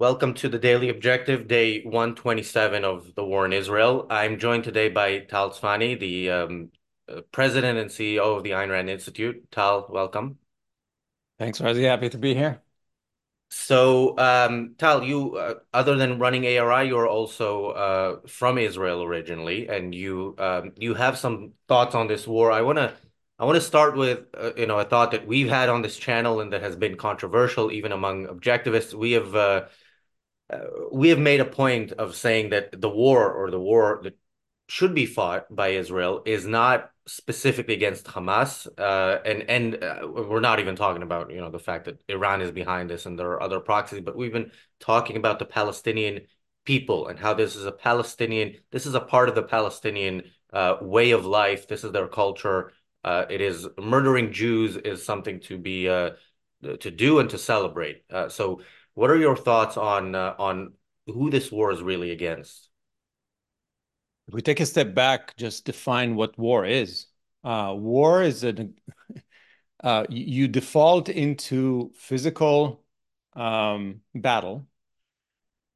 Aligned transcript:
Welcome 0.00 0.34
to 0.34 0.48
the 0.48 0.60
Daily 0.60 0.90
Objective, 0.90 1.48
day 1.48 1.82
127 1.82 2.84
of 2.84 3.12
the 3.16 3.24
war 3.24 3.44
in 3.44 3.52
Israel. 3.52 4.06
I'm 4.08 4.38
joined 4.38 4.62
today 4.62 4.88
by 4.88 5.18
Tal 5.18 5.50
Tsfany, 5.50 5.98
the 5.98 6.30
um, 6.30 6.70
uh, 7.08 7.22
president 7.32 7.78
and 7.78 7.90
CEO 7.90 8.36
of 8.36 8.44
the 8.44 8.50
Ayn 8.50 8.70
Rand 8.70 8.88
Institute. 8.88 9.50
Tal, 9.50 9.88
welcome. 9.90 10.38
Thanks, 11.40 11.60
Razi. 11.60 11.82
Happy 11.82 12.08
to 12.10 12.16
be 12.16 12.32
here. 12.32 12.62
So, 13.50 14.16
um, 14.18 14.76
Tal, 14.78 15.02
you, 15.02 15.34
uh, 15.34 15.54
other 15.74 15.96
than 15.96 16.20
running 16.20 16.46
ARI, 16.46 16.86
you're 16.86 17.08
also 17.08 17.70
uh, 17.70 18.16
from 18.28 18.56
Israel 18.56 19.02
originally, 19.02 19.66
and 19.66 19.92
you 19.92 20.36
um, 20.38 20.74
you 20.76 20.94
have 20.94 21.18
some 21.18 21.54
thoughts 21.66 21.96
on 21.96 22.06
this 22.06 22.24
war. 22.24 22.52
I 22.52 22.62
want 22.62 22.78
to 22.78 22.94
I 23.40 23.44
want 23.44 23.56
to 23.56 23.60
start 23.60 23.96
with 23.96 24.26
uh, 24.38 24.52
you 24.56 24.66
know 24.66 24.78
a 24.78 24.84
thought 24.84 25.10
that 25.10 25.26
we've 25.26 25.48
had 25.48 25.68
on 25.68 25.82
this 25.82 25.96
channel 25.96 26.40
and 26.40 26.52
that 26.52 26.62
has 26.62 26.76
been 26.76 26.96
controversial 26.96 27.72
even 27.72 27.90
among 27.90 28.26
objectivists. 28.26 28.94
We 28.94 29.12
have 29.12 29.34
we 30.92 31.10
have 31.10 31.18
made 31.18 31.40
a 31.40 31.44
point 31.44 31.92
of 31.92 32.16
saying 32.16 32.50
that 32.50 32.80
the 32.80 32.88
war 32.88 33.32
or 33.32 33.50
the 33.50 33.60
war 33.60 34.00
that 34.02 34.16
should 34.68 34.94
be 34.94 35.06
fought 35.06 35.54
by 35.54 35.68
Israel 35.68 36.22
is 36.26 36.46
not 36.46 36.90
specifically 37.06 37.74
against 37.74 38.04
Hamas, 38.06 38.68
uh, 38.78 39.20
and 39.24 39.42
and 39.48 39.82
uh, 39.82 40.06
we're 40.06 40.40
not 40.40 40.60
even 40.60 40.76
talking 40.76 41.02
about 41.02 41.30
you 41.30 41.40
know 41.40 41.50
the 41.50 41.58
fact 41.58 41.86
that 41.86 42.02
Iran 42.08 42.42
is 42.42 42.50
behind 42.50 42.90
this 42.90 43.06
and 43.06 43.18
there 43.18 43.30
are 43.30 43.42
other 43.42 43.60
proxies, 43.60 44.02
but 44.02 44.16
we've 44.16 44.32
been 44.32 44.52
talking 44.78 45.16
about 45.16 45.38
the 45.38 45.46
Palestinian 45.46 46.20
people 46.64 47.08
and 47.08 47.18
how 47.18 47.32
this 47.32 47.56
is 47.56 47.64
a 47.64 47.72
Palestinian, 47.72 48.56
this 48.70 48.84
is 48.84 48.94
a 48.94 49.00
part 49.00 49.30
of 49.30 49.34
the 49.34 49.42
Palestinian 49.42 50.22
uh, 50.52 50.76
way 50.82 51.12
of 51.12 51.24
life. 51.24 51.66
This 51.66 51.82
is 51.82 51.92
their 51.92 52.08
culture. 52.08 52.72
Uh, 53.02 53.24
it 53.30 53.40
is 53.40 53.66
murdering 53.80 54.32
Jews 54.32 54.76
is 54.76 55.02
something 55.04 55.40
to 55.40 55.56
be 55.56 55.88
uh, 55.88 56.10
to 56.62 56.90
do 56.90 57.20
and 57.20 57.30
to 57.30 57.38
celebrate. 57.38 58.02
so 58.28 58.60
what 58.98 59.10
are 59.10 59.16
your 59.16 59.36
thoughts 59.36 59.76
on 59.76 60.16
uh, 60.16 60.34
on 60.40 60.72
who 61.06 61.30
this 61.30 61.52
war 61.52 61.70
is 61.70 61.80
really 61.80 62.10
against? 62.10 62.68
If 64.26 64.34
we 64.34 64.42
take 64.42 64.58
a 64.58 64.66
step 64.66 64.92
back, 64.92 65.36
just 65.36 65.64
define 65.64 66.16
what 66.16 66.36
war 66.36 66.66
is. 66.66 67.06
Uh, 67.44 67.74
war 67.76 68.24
is 68.24 68.42
a 68.42 68.70
uh, 69.84 70.04
you 70.08 70.48
default 70.48 71.08
into 71.08 71.92
physical 71.94 72.82
um, 73.36 74.00
battle. 74.16 74.66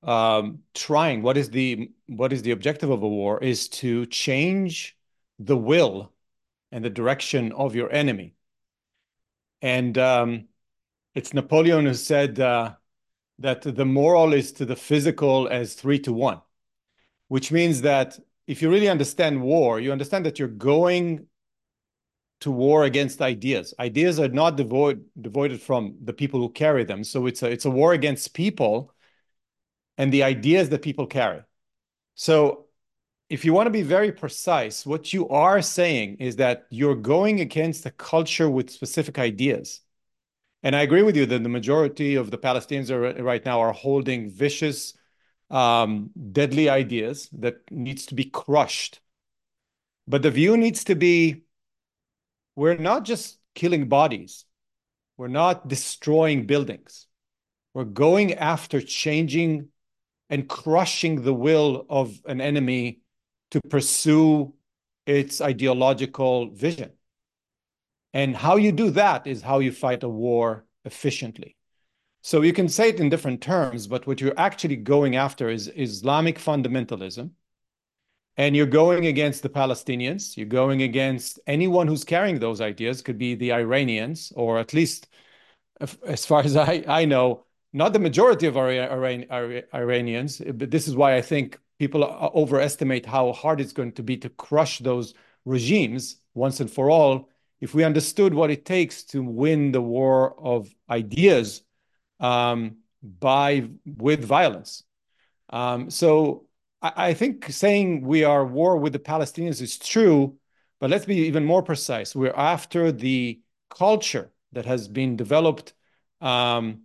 Um, 0.02 0.64
trying 0.74 1.22
what 1.22 1.36
is 1.36 1.48
the 1.48 1.92
what 2.08 2.32
is 2.32 2.42
the 2.42 2.50
objective 2.50 2.90
of 2.90 3.04
a 3.04 3.08
war 3.08 3.38
is 3.40 3.68
to 3.82 4.04
change 4.06 4.96
the 5.38 5.56
will 5.56 6.12
and 6.72 6.84
the 6.84 6.90
direction 6.90 7.52
of 7.52 7.76
your 7.76 7.92
enemy. 7.92 8.34
And 9.60 9.96
um, 9.96 10.48
it's 11.14 11.32
Napoleon 11.32 11.86
who 11.86 11.94
said, 11.94 12.40
uh, 12.40 12.74
that 13.42 13.62
the 13.62 13.84
moral 13.84 14.32
is 14.32 14.52
to 14.52 14.64
the 14.64 14.76
physical 14.76 15.48
as 15.48 15.74
three 15.74 15.98
to 16.00 16.12
one, 16.12 16.40
which 17.28 17.52
means 17.52 17.82
that 17.82 18.18
if 18.46 18.62
you 18.62 18.70
really 18.70 18.88
understand 18.88 19.42
war, 19.42 19.80
you 19.80 19.92
understand 19.92 20.26
that 20.26 20.38
you're 20.38 20.48
going 20.48 21.26
to 22.40 22.50
war 22.50 22.84
against 22.84 23.22
ideas. 23.22 23.72
Ideas 23.78 24.18
are 24.18 24.28
not 24.28 24.56
devoid 24.56 25.04
devoided 25.20 25.60
from 25.60 25.96
the 26.02 26.12
people 26.12 26.40
who 26.40 26.50
carry 26.50 26.84
them. 26.84 27.04
So 27.04 27.26
it's 27.26 27.42
a 27.42 27.50
it's 27.50 27.64
a 27.64 27.70
war 27.70 27.92
against 27.92 28.34
people 28.34 28.92
and 29.98 30.12
the 30.12 30.24
ideas 30.24 30.68
that 30.70 30.82
people 30.82 31.06
carry. 31.06 31.42
So 32.14 32.66
if 33.28 33.44
you 33.44 33.52
want 33.52 33.66
to 33.66 33.70
be 33.70 33.82
very 33.82 34.12
precise, 34.12 34.84
what 34.84 35.12
you 35.12 35.28
are 35.28 35.62
saying 35.62 36.16
is 36.18 36.36
that 36.36 36.66
you're 36.70 36.96
going 36.96 37.40
against 37.40 37.86
a 37.86 37.90
culture 37.90 38.50
with 38.50 38.70
specific 38.70 39.18
ideas. 39.18 39.80
And 40.62 40.76
I 40.76 40.82
agree 40.82 41.02
with 41.02 41.16
you 41.16 41.26
that 41.26 41.42
the 41.42 41.48
majority 41.48 42.14
of 42.14 42.30
the 42.30 42.38
Palestinians 42.38 42.90
are, 42.90 43.22
right 43.22 43.44
now 43.44 43.60
are 43.60 43.72
holding 43.72 44.30
vicious, 44.30 44.94
um, 45.50 46.10
deadly 46.30 46.68
ideas 46.68 47.28
that 47.32 47.56
needs 47.70 48.06
to 48.06 48.14
be 48.14 48.24
crushed. 48.24 49.00
But 50.06 50.22
the 50.22 50.30
view 50.30 50.56
needs 50.56 50.84
to 50.84 50.94
be 50.94 51.44
we're 52.54 52.76
not 52.76 53.04
just 53.04 53.38
killing 53.54 53.88
bodies, 53.88 54.44
we're 55.16 55.28
not 55.28 55.68
destroying 55.68 56.46
buildings. 56.46 57.06
We're 57.74 57.84
going 57.84 58.34
after 58.34 58.82
changing 58.82 59.68
and 60.28 60.48
crushing 60.48 61.22
the 61.22 61.32
will 61.32 61.86
of 61.88 62.20
an 62.26 62.40
enemy 62.40 63.00
to 63.50 63.60
pursue 63.62 64.54
its 65.06 65.40
ideological 65.40 66.50
vision. 66.50 66.92
And 68.12 68.36
how 68.36 68.56
you 68.56 68.72
do 68.72 68.90
that 68.90 69.26
is 69.26 69.42
how 69.42 69.60
you 69.60 69.72
fight 69.72 70.02
a 70.02 70.08
war 70.08 70.64
efficiently. 70.84 71.56
So 72.22 72.42
you 72.42 72.52
can 72.52 72.68
say 72.68 72.90
it 72.90 73.00
in 73.00 73.08
different 73.08 73.40
terms, 73.40 73.86
but 73.86 74.06
what 74.06 74.20
you're 74.20 74.38
actually 74.38 74.76
going 74.76 75.16
after 75.16 75.48
is 75.48 75.72
Islamic 75.74 76.38
fundamentalism. 76.38 77.30
And 78.36 78.56
you're 78.56 78.66
going 78.66 79.06
against 79.06 79.42
the 79.42 79.48
Palestinians. 79.48 80.36
You're 80.36 80.46
going 80.46 80.82
against 80.82 81.40
anyone 81.46 81.86
who's 81.88 82.04
carrying 82.04 82.38
those 82.38 82.60
ideas, 82.60 83.02
could 83.02 83.18
be 83.18 83.34
the 83.34 83.52
Iranians, 83.52 84.32
or 84.36 84.58
at 84.58 84.72
least, 84.72 85.08
as 86.06 86.24
far 86.24 86.40
as 86.44 86.56
I, 86.56 86.84
I 86.86 87.04
know, 87.04 87.44
not 87.72 87.92
the 87.92 87.98
majority 87.98 88.46
of 88.46 88.56
our 88.56 88.70
Iranians. 88.70 90.38
But 90.38 90.70
this 90.70 90.86
is 90.86 90.94
why 90.94 91.16
I 91.16 91.22
think 91.22 91.58
people 91.78 92.04
overestimate 92.04 93.04
how 93.04 93.32
hard 93.32 93.60
it's 93.60 93.72
going 93.72 93.92
to 93.92 94.02
be 94.02 94.16
to 94.18 94.28
crush 94.28 94.78
those 94.78 95.14
regimes 95.44 96.18
once 96.34 96.60
and 96.60 96.70
for 96.70 96.88
all 96.88 97.28
if 97.62 97.74
we 97.74 97.84
understood 97.84 98.34
what 98.34 98.50
it 98.50 98.64
takes 98.64 99.04
to 99.04 99.22
win 99.22 99.70
the 99.70 99.80
war 99.80 100.34
of 100.38 100.68
ideas 100.90 101.62
um, 102.18 102.78
by 103.02 103.68
with 103.86 104.24
violence. 104.24 104.82
Um, 105.48 105.88
so 105.88 106.46
I, 106.82 106.92
I, 106.96 107.14
think 107.14 107.50
saying 107.52 108.04
we 108.04 108.24
are 108.24 108.44
war 108.44 108.76
with 108.78 108.92
the 108.92 108.98
Palestinians 108.98 109.62
is 109.62 109.78
true, 109.78 110.36
but 110.80 110.90
let's 110.90 111.04
be 111.04 111.18
even 111.28 111.44
more 111.44 111.62
precise. 111.62 112.16
We're 112.16 112.34
after 112.34 112.90
the 112.90 113.40
culture 113.70 114.32
that 114.52 114.66
has 114.66 114.88
been 114.88 115.16
developed 115.16 115.72
um, 116.20 116.82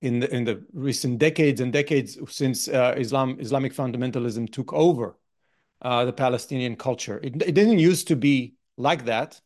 in 0.00 0.20
the 0.20 0.34
in 0.34 0.44
the 0.44 0.64
recent 0.72 1.18
decades 1.18 1.60
and 1.60 1.70
decades 1.70 2.18
since 2.28 2.66
uh, 2.66 2.94
Islam 2.96 3.36
Islamic 3.40 3.74
fundamentalism 3.74 4.50
took 4.50 4.72
over 4.72 5.18
uh, 5.82 6.06
the 6.06 6.14
Palestinian 6.14 6.76
culture. 6.76 7.20
It, 7.22 7.42
it 7.42 7.54
didn't 7.54 7.78
used 7.78 8.08
to 8.08 8.16
be 8.16 8.54
like 8.78 9.04
that 9.04 9.38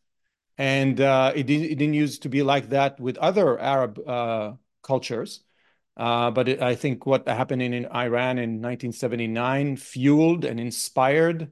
and 0.59 1.01
uh, 1.01 1.33
it, 1.35 1.47
didn't, 1.47 1.71
it 1.71 1.75
didn't 1.77 1.95
used 1.95 2.23
to 2.23 2.29
be 2.29 2.43
like 2.43 2.71
that 2.71 2.99
with 2.99 3.19
other 3.19 3.59
Arab 3.59 3.99
uh, 4.07 4.53
cultures. 4.83 5.41
Uh, 5.97 6.31
but 6.31 6.49
it, 6.49 6.63
I 6.63 6.75
think 6.75 7.07
what 7.07 7.27
happened 7.27 7.63
in, 7.63 7.73
in, 7.73 7.87
Iran 7.87 8.39
in 8.39 8.61
1979 8.61 9.77
fueled 9.77 10.45
and 10.45 10.61
inspired 10.61 11.51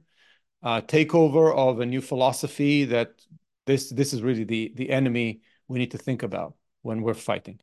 uh, 0.61 0.81
takeover 0.81 1.55
of 1.55 1.79
a 1.79 1.85
new 1.85 2.01
philosophy 2.01 2.85
that 2.85 3.13
this 3.65 3.89
this 3.89 4.13
is 4.13 4.21
really 4.21 4.43
the 4.43 4.71
the 4.75 4.89
enemy 4.91 5.41
we 5.67 5.79
need 5.79 5.91
to 5.91 5.97
think 5.97 6.21
about 6.21 6.55
when 6.83 7.01
we're 7.01 7.15
fighting. 7.15 7.59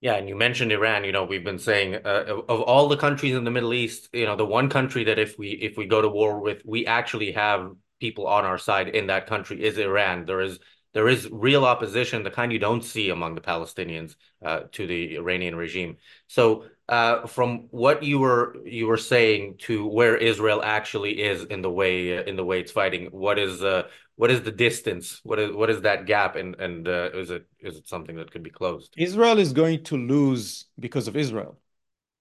Yeah, 0.00 0.14
and 0.14 0.28
you 0.28 0.36
mentioned 0.36 0.72
Iran. 0.72 1.04
You 1.04 1.12
know, 1.12 1.24
we've 1.24 1.44
been 1.44 1.58
saying 1.58 1.94
uh, 1.96 2.24
of 2.48 2.60
all 2.60 2.88
the 2.88 2.98
countries 2.98 3.34
in 3.34 3.44
the 3.44 3.50
Middle 3.50 3.72
East, 3.72 4.10
you 4.12 4.26
know, 4.26 4.36
the 4.36 4.44
one 4.44 4.68
country 4.68 5.04
that 5.04 5.18
if 5.18 5.38
we 5.38 5.50
if 5.50 5.76
we 5.76 5.86
go 5.86 6.02
to 6.02 6.08
war 6.08 6.40
with, 6.40 6.62
we 6.66 6.86
actually 6.86 7.32
have 7.32 7.74
people 8.00 8.26
on 8.26 8.44
our 8.44 8.58
side 8.58 8.88
in 8.88 9.06
that 9.08 9.26
country 9.26 9.62
is 9.62 9.78
Iran. 9.78 10.24
There 10.24 10.40
is 10.40 10.58
there 10.96 11.08
is 11.08 11.28
real 11.30 11.66
opposition, 11.66 12.22
the 12.22 12.30
kind 12.30 12.50
you 12.50 12.58
don't 12.58 12.82
see 12.82 13.10
among 13.10 13.34
the 13.34 13.42
Palestinians 13.42 14.16
uh, 14.42 14.60
to 14.72 14.86
the 14.86 15.16
Iranian 15.16 15.54
regime. 15.54 15.98
So, 16.26 16.64
uh, 16.88 17.26
from 17.26 17.68
what 17.70 18.02
you 18.02 18.18
were 18.18 18.56
you 18.64 18.86
were 18.86 18.96
saying 18.96 19.56
to 19.66 19.86
where 19.86 20.16
Israel 20.16 20.62
actually 20.64 21.22
is 21.22 21.44
in 21.44 21.60
the 21.60 21.70
way 21.70 22.16
uh, 22.16 22.22
in 22.22 22.36
the 22.36 22.44
way 22.44 22.60
it's 22.60 22.72
fighting, 22.72 23.08
what 23.10 23.38
is 23.38 23.62
uh, 23.62 23.82
what 24.14 24.30
is 24.30 24.40
the 24.40 24.52
distance? 24.52 25.20
What 25.22 25.38
is 25.38 25.54
what 25.54 25.68
is 25.68 25.82
that 25.82 26.06
gap? 26.06 26.36
And 26.36 26.54
and 26.56 26.88
uh, 26.88 27.10
is 27.12 27.30
it 27.30 27.46
is 27.60 27.76
it 27.76 27.86
something 27.86 28.16
that 28.16 28.30
could 28.30 28.42
be 28.42 28.50
closed? 28.50 28.94
Israel 28.96 29.38
is 29.38 29.52
going 29.52 29.84
to 29.84 29.96
lose 29.98 30.64
because 30.80 31.08
of 31.08 31.14
Israel. 31.16 31.58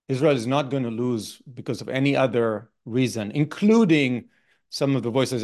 Israel 0.10 0.36
is 0.36 0.46
not 0.46 0.70
going 0.70 0.84
to 0.84 0.92
lose 0.92 1.42
because 1.54 1.80
of 1.82 1.88
any 1.88 2.16
other 2.16 2.70
reason, 2.86 3.32
including 3.32 4.26
some 4.70 4.96
of 4.96 5.04
the 5.04 5.10
voices, 5.10 5.44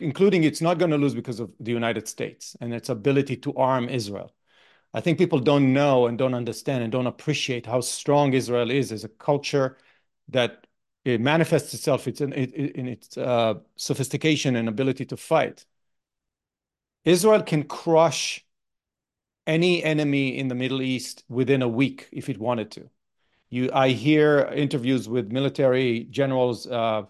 including 0.00 0.44
it's 0.44 0.60
not 0.60 0.78
going 0.78 0.90
to 0.90 0.98
lose 0.98 1.14
because 1.14 1.40
of 1.40 1.50
the 1.60 1.70
United 1.70 2.08
States 2.08 2.56
and 2.60 2.74
its 2.74 2.88
ability 2.88 3.36
to 3.38 3.54
arm 3.54 3.88
Israel. 3.88 4.32
I 4.92 5.00
think 5.00 5.18
people 5.18 5.38
don't 5.38 5.72
know 5.72 6.06
and 6.06 6.18
don't 6.18 6.34
understand 6.34 6.82
and 6.82 6.90
don't 6.90 7.06
appreciate 7.06 7.66
how 7.66 7.80
strong 7.80 8.32
Israel 8.32 8.70
is 8.70 8.90
as 8.90 9.04
a 9.04 9.08
culture 9.08 9.78
that 10.28 10.66
it 11.04 11.20
manifests 11.20 11.72
itself 11.74 12.06
in, 12.06 12.32
in 12.32 12.88
its 12.88 13.16
uh, 13.16 13.54
sophistication 13.76 14.56
and 14.56 14.68
ability 14.68 15.06
to 15.06 15.16
fight. 15.16 15.64
Israel 17.04 17.42
can 17.42 17.62
crush 17.64 18.44
any 19.46 19.82
enemy 19.82 20.38
in 20.38 20.48
the 20.48 20.54
Middle 20.54 20.82
East 20.82 21.24
within 21.28 21.62
a 21.62 21.68
week 21.68 22.08
if 22.12 22.28
it 22.28 22.38
wanted 22.38 22.70
to. 22.72 22.90
You, 23.48 23.70
I 23.72 23.88
hear 23.90 24.50
interviews 24.54 25.08
with 25.08 25.32
military 25.32 26.04
generals 26.04 26.66
uh, 26.66 27.04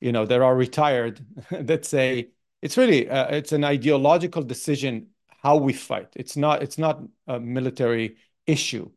you 0.00 0.12
know 0.12 0.26
that 0.26 0.40
are 0.40 0.56
retired 0.56 1.24
that 1.50 1.84
say 1.84 2.30
it's 2.62 2.76
really 2.76 3.08
uh, 3.08 3.26
it's 3.36 3.52
an 3.52 3.64
ideological 3.64 4.42
decision 4.42 5.08
how 5.42 5.56
we 5.56 5.72
fight 5.72 6.08
it's 6.16 6.36
not 6.36 6.62
it's 6.62 6.78
not 6.78 7.00
a 7.26 7.40
military 7.40 8.16
issue 8.46 8.90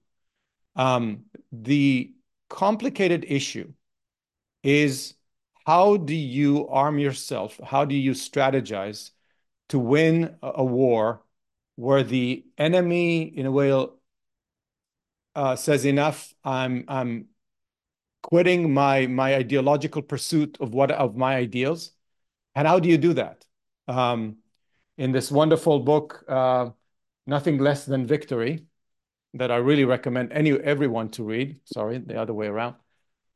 Um, 0.75 1.25
the 1.51 2.13
complicated 2.49 3.25
issue 3.27 3.73
is 4.63 5.15
how 5.65 5.97
do 5.97 6.15
you 6.15 6.67
arm 6.69 6.99
yourself? 6.99 7.59
How 7.63 7.85
do 7.85 7.95
you 7.95 8.11
strategize 8.13 9.11
to 9.69 9.79
win 9.79 10.37
a 10.43 10.63
war 10.63 11.23
where 11.75 12.03
the 12.03 12.45
enemy, 12.57 13.23
in 13.23 13.45
a 13.45 13.51
way, 13.51 13.71
uh, 15.35 15.55
says 15.55 15.85
enough. 15.85 16.33
I'm 16.43 16.85
I'm 16.87 17.27
quitting 18.21 18.73
my 18.73 19.07
my 19.07 19.35
ideological 19.35 20.01
pursuit 20.01 20.57
of 20.59 20.73
what 20.73 20.91
of 20.91 21.15
my 21.15 21.35
ideals. 21.35 21.91
And 22.55 22.67
how 22.67 22.79
do 22.79 22.89
you 22.89 22.97
do 22.97 23.13
that? 23.13 23.45
Um, 23.87 24.37
in 24.97 25.11
this 25.11 25.31
wonderful 25.31 25.79
book, 25.79 26.23
uh, 26.27 26.69
Nothing 27.25 27.57
Less 27.59 27.85
Than 27.85 28.05
Victory, 28.05 28.65
that 29.33 29.51
I 29.51 29.57
really 29.57 29.85
recommend 29.85 30.31
any 30.33 30.51
everyone 30.51 31.09
to 31.11 31.23
read. 31.23 31.59
Sorry, 31.65 31.97
the 31.97 32.19
other 32.21 32.33
way 32.33 32.47
around. 32.47 32.75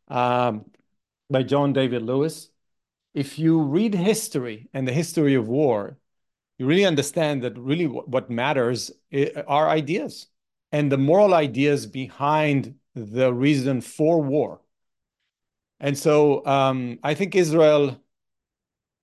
Um, 0.08 0.66
by 1.30 1.44
John 1.44 1.74
David 1.74 2.02
Lewis. 2.02 2.50
If 3.14 3.40
you 3.40 3.62
read 3.62 3.96
history 3.96 4.70
and 4.74 4.88
the 4.88 4.92
history 4.92 5.36
of 5.36 5.48
war, 5.48 5.98
you 6.58 6.66
really 6.66 6.86
understand 6.86 7.44
that 7.44 7.58
really 7.58 7.86
what 7.86 8.30
matters 8.30 8.92
are 9.48 9.70
ideas 9.70 10.28
and 10.72 10.92
the 10.92 10.98
moral 10.98 11.34
ideas 11.34 11.86
behind 11.86 12.76
the 12.94 13.34
reason 13.34 13.82
for 13.82 14.22
war. 14.22 14.62
And 15.80 15.98
so 15.98 16.46
um, 16.46 17.00
I 17.04 17.14
think 17.14 17.36
Israel 17.36 18.00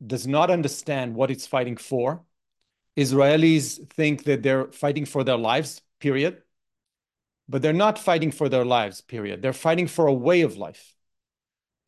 does 0.05 0.27
not 0.27 0.51
understand 0.51 1.15
what 1.15 1.31
it's 1.31 1.47
fighting 1.47 1.77
for. 1.77 2.25
Israelis 2.97 3.89
think 3.91 4.25
that 4.25 4.43
they're 4.43 4.71
fighting 4.73 5.05
for 5.05 5.25
their 5.25 5.37
lives, 5.37 5.81
period. 6.01 6.43
But 7.49 7.63
they're 7.63 7.73
not 7.73 7.99
fighting 7.99 8.31
for 8.31 8.49
their 8.49 8.65
lives, 8.65 9.01
period. 9.01 9.43
They're 9.43 9.53
fighting 9.53 9.87
for 9.87 10.07
a 10.07 10.13
way 10.13 10.43
of 10.43 10.57
life. 10.57 10.95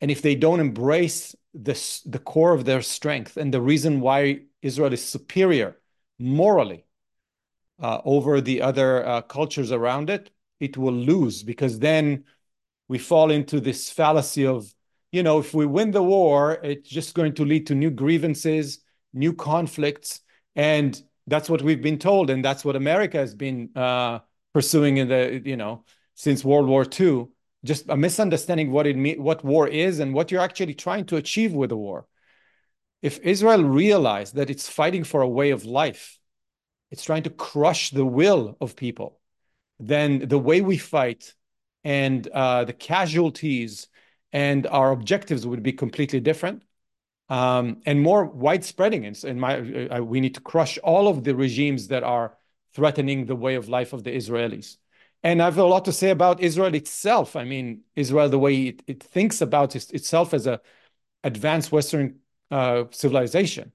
And 0.01 0.11
if 0.11 0.21
they 0.21 0.35
don't 0.35 0.59
embrace 0.59 1.35
this, 1.53 2.01
the 2.01 2.19
core 2.19 2.53
of 2.53 2.65
their 2.65 2.81
strength 2.81 3.37
and 3.37 3.53
the 3.53 3.61
reason 3.61 4.01
why 4.01 4.41
Israel 4.61 4.93
is 4.93 5.03
superior 5.03 5.77
morally 6.19 6.85
uh, 7.81 8.01
over 8.03 8.41
the 8.41 8.61
other 8.61 9.05
uh, 9.05 9.21
cultures 9.21 9.71
around 9.71 10.09
it, 10.09 10.31
it 10.59 10.77
will 10.77 10.93
lose 10.93 11.43
because 11.43 11.79
then 11.79 12.25
we 12.87 12.97
fall 12.97 13.31
into 13.31 13.59
this 13.59 13.89
fallacy 13.89 14.45
of, 14.45 14.73
you 15.15 15.23
know, 15.23 15.39
if 15.39 15.53
we 15.53 15.65
win 15.65 15.91
the 15.91 16.03
war, 16.03 16.59
it's 16.61 16.89
just 16.89 17.15
going 17.15 17.33
to 17.35 17.45
lead 17.45 17.67
to 17.67 17.73
new 17.73 17.89
grievances, 17.89 18.79
new 19.13 19.31
conflicts. 19.31 20.19
And 20.57 21.01
that's 21.25 21.49
what 21.49 21.61
we've 21.61 21.81
been 21.81 21.99
told. 21.99 22.29
And 22.29 22.43
that's 22.43 22.65
what 22.65 22.75
America 22.75 23.17
has 23.17 23.33
been 23.33 23.69
uh, 23.77 24.19
pursuing 24.53 24.97
in 24.97 25.07
the, 25.07 25.41
you 25.45 25.55
know, 25.55 25.85
since 26.15 26.43
World 26.43 26.67
War 26.67 26.85
II. 26.99 27.27
Just 27.63 27.85
a 27.87 27.95
misunderstanding 27.95 28.71
what 28.71 28.85
it 28.85 29.19
what 29.19 29.43
war 29.45 29.69
is 29.69 29.99
and 29.99 30.13
what 30.13 30.31
you're 30.31 30.41
actually 30.41 30.73
trying 30.73 31.05
to 31.05 31.15
achieve 31.15 31.53
with 31.53 31.69
the 31.69 31.77
war. 31.77 32.07
If 33.01 33.19
Israel 33.19 33.63
realized 33.63 34.35
that 34.35 34.49
it's 34.49 34.67
fighting 34.67 35.05
for 35.05 35.21
a 35.21 35.29
way 35.29 35.51
of 35.51 35.63
life, 35.63 36.19
it's 36.91 37.05
trying 37.05 37.23
to 37.23 37.29
crush 37.29 37.91
the 37.91 38.05
will 38.05 38.57
of 38.59 38.75
people, 38.75 39.19
then 39.79 40.27
the 40.27 40.37
way 40.37 40.59
we 40.59 40.77
fight 40.77 41.33
and 41.85 42.27
uh, 42.27 42.65
the 42.65 42.73
casualties 42.73 43.87
and 44.35 44.67
our 44.67 44.91
objectives 44.91 45.47
would 45.47 45.63
be 45.63 45.71
completely 45.71 46.19
different 46.19 46.61
um, 47.29 47.81
and 47.85 48.01
more 48.01 48.25
widespreading. 48.25 49.05
In, 49.05 49.39
my, 49.39 49.87
uh, 49.87 50.01
we 50.01 50.19
need 50.19 50.35
to 50.35 50.41
crush 50.41 50.77
all 50.79 51.07
of 51.07 51.23
the 51.23 51.33
regimes 51.33 51.87
that 51.87 52.03
are 52.03 52.37
threatening 52.73 53.27
the 53.27 53.35
way 53.37 53.55
of 53.55 53.69
life 53.69 53.93
of 53.93 54.03
the 54.03 54.11
Israelis. 54.11 54.75
And 55.23 55.41
I 55.41 55.45
have 55.45 55.57
a 55.57 55.63
lot 55.63 55.85
to 55.85 55.93
say 55.93 56.09
about 56.09 56.41
Israel 56.41 56.75
itself. 56.75 57.37
I 57.37 57.45
mean, 57.45 57.83
Israel, 57.95 58.27
the 58.27 58.37
way 58.37 58.55
it, 58.63 58.83
it 58.87 59.01
thinks 59.01 59.39
about 59.39 59.73
it, 59.73 59.89
itself 59.91 60.33
as 60.33 60.47
a 60.47 60.59
advanced 61.23 61.71
Western 61.71 62.19
uh, 62.51 62.83
civilization 62.91 63.71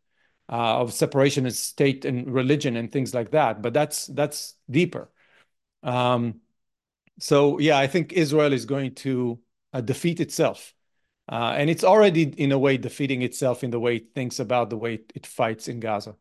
uh, 0.53 0.83
of 0.83 0.93
separation 0.93 1.47
of 1.47 1.55
state 1.55 2.05
and 2.05 2.31
religion 2.31 2.77
and 2.77 2.93
things 2.93 3.15
like 3.15 3.31
that. 3.31 3.63
But 3.63 3.73
that's 3.73 4.09
that's 4.09 4.57
deeper. 4.71 5.11
Um, 5.83 6.43
so 7.19 7.59
yeah, 7.59 7.79
I 7.79 7.87
think 7.87 8.13
Israel 8.13 8.53
is 8.53 8.67
going 8.67 8.95
to 9.07 9.41
defeat 9.81 10.21
itself, 10.21 10.75
uh, 11.31 11.55
and 11.57 11.71
it's 11.71 11.85
already 11.85 12.23
in 12.23 12.53
a 12.53 12.59
way 12.59 12.77
defeating 12.77 13.23
itself 13.23 13.63
in 13.63 13.71
the 13.71 13.81
way 13.81 13.97
it 13.97 14.15
thinks 14.15 14.41
about 14.41 14.71
the 14.71 14.77
way 14.77 15.01
it 15.15 15.27
fights 15.27 15.69
in 15.69 15.81
Gaza. 15.81 16.17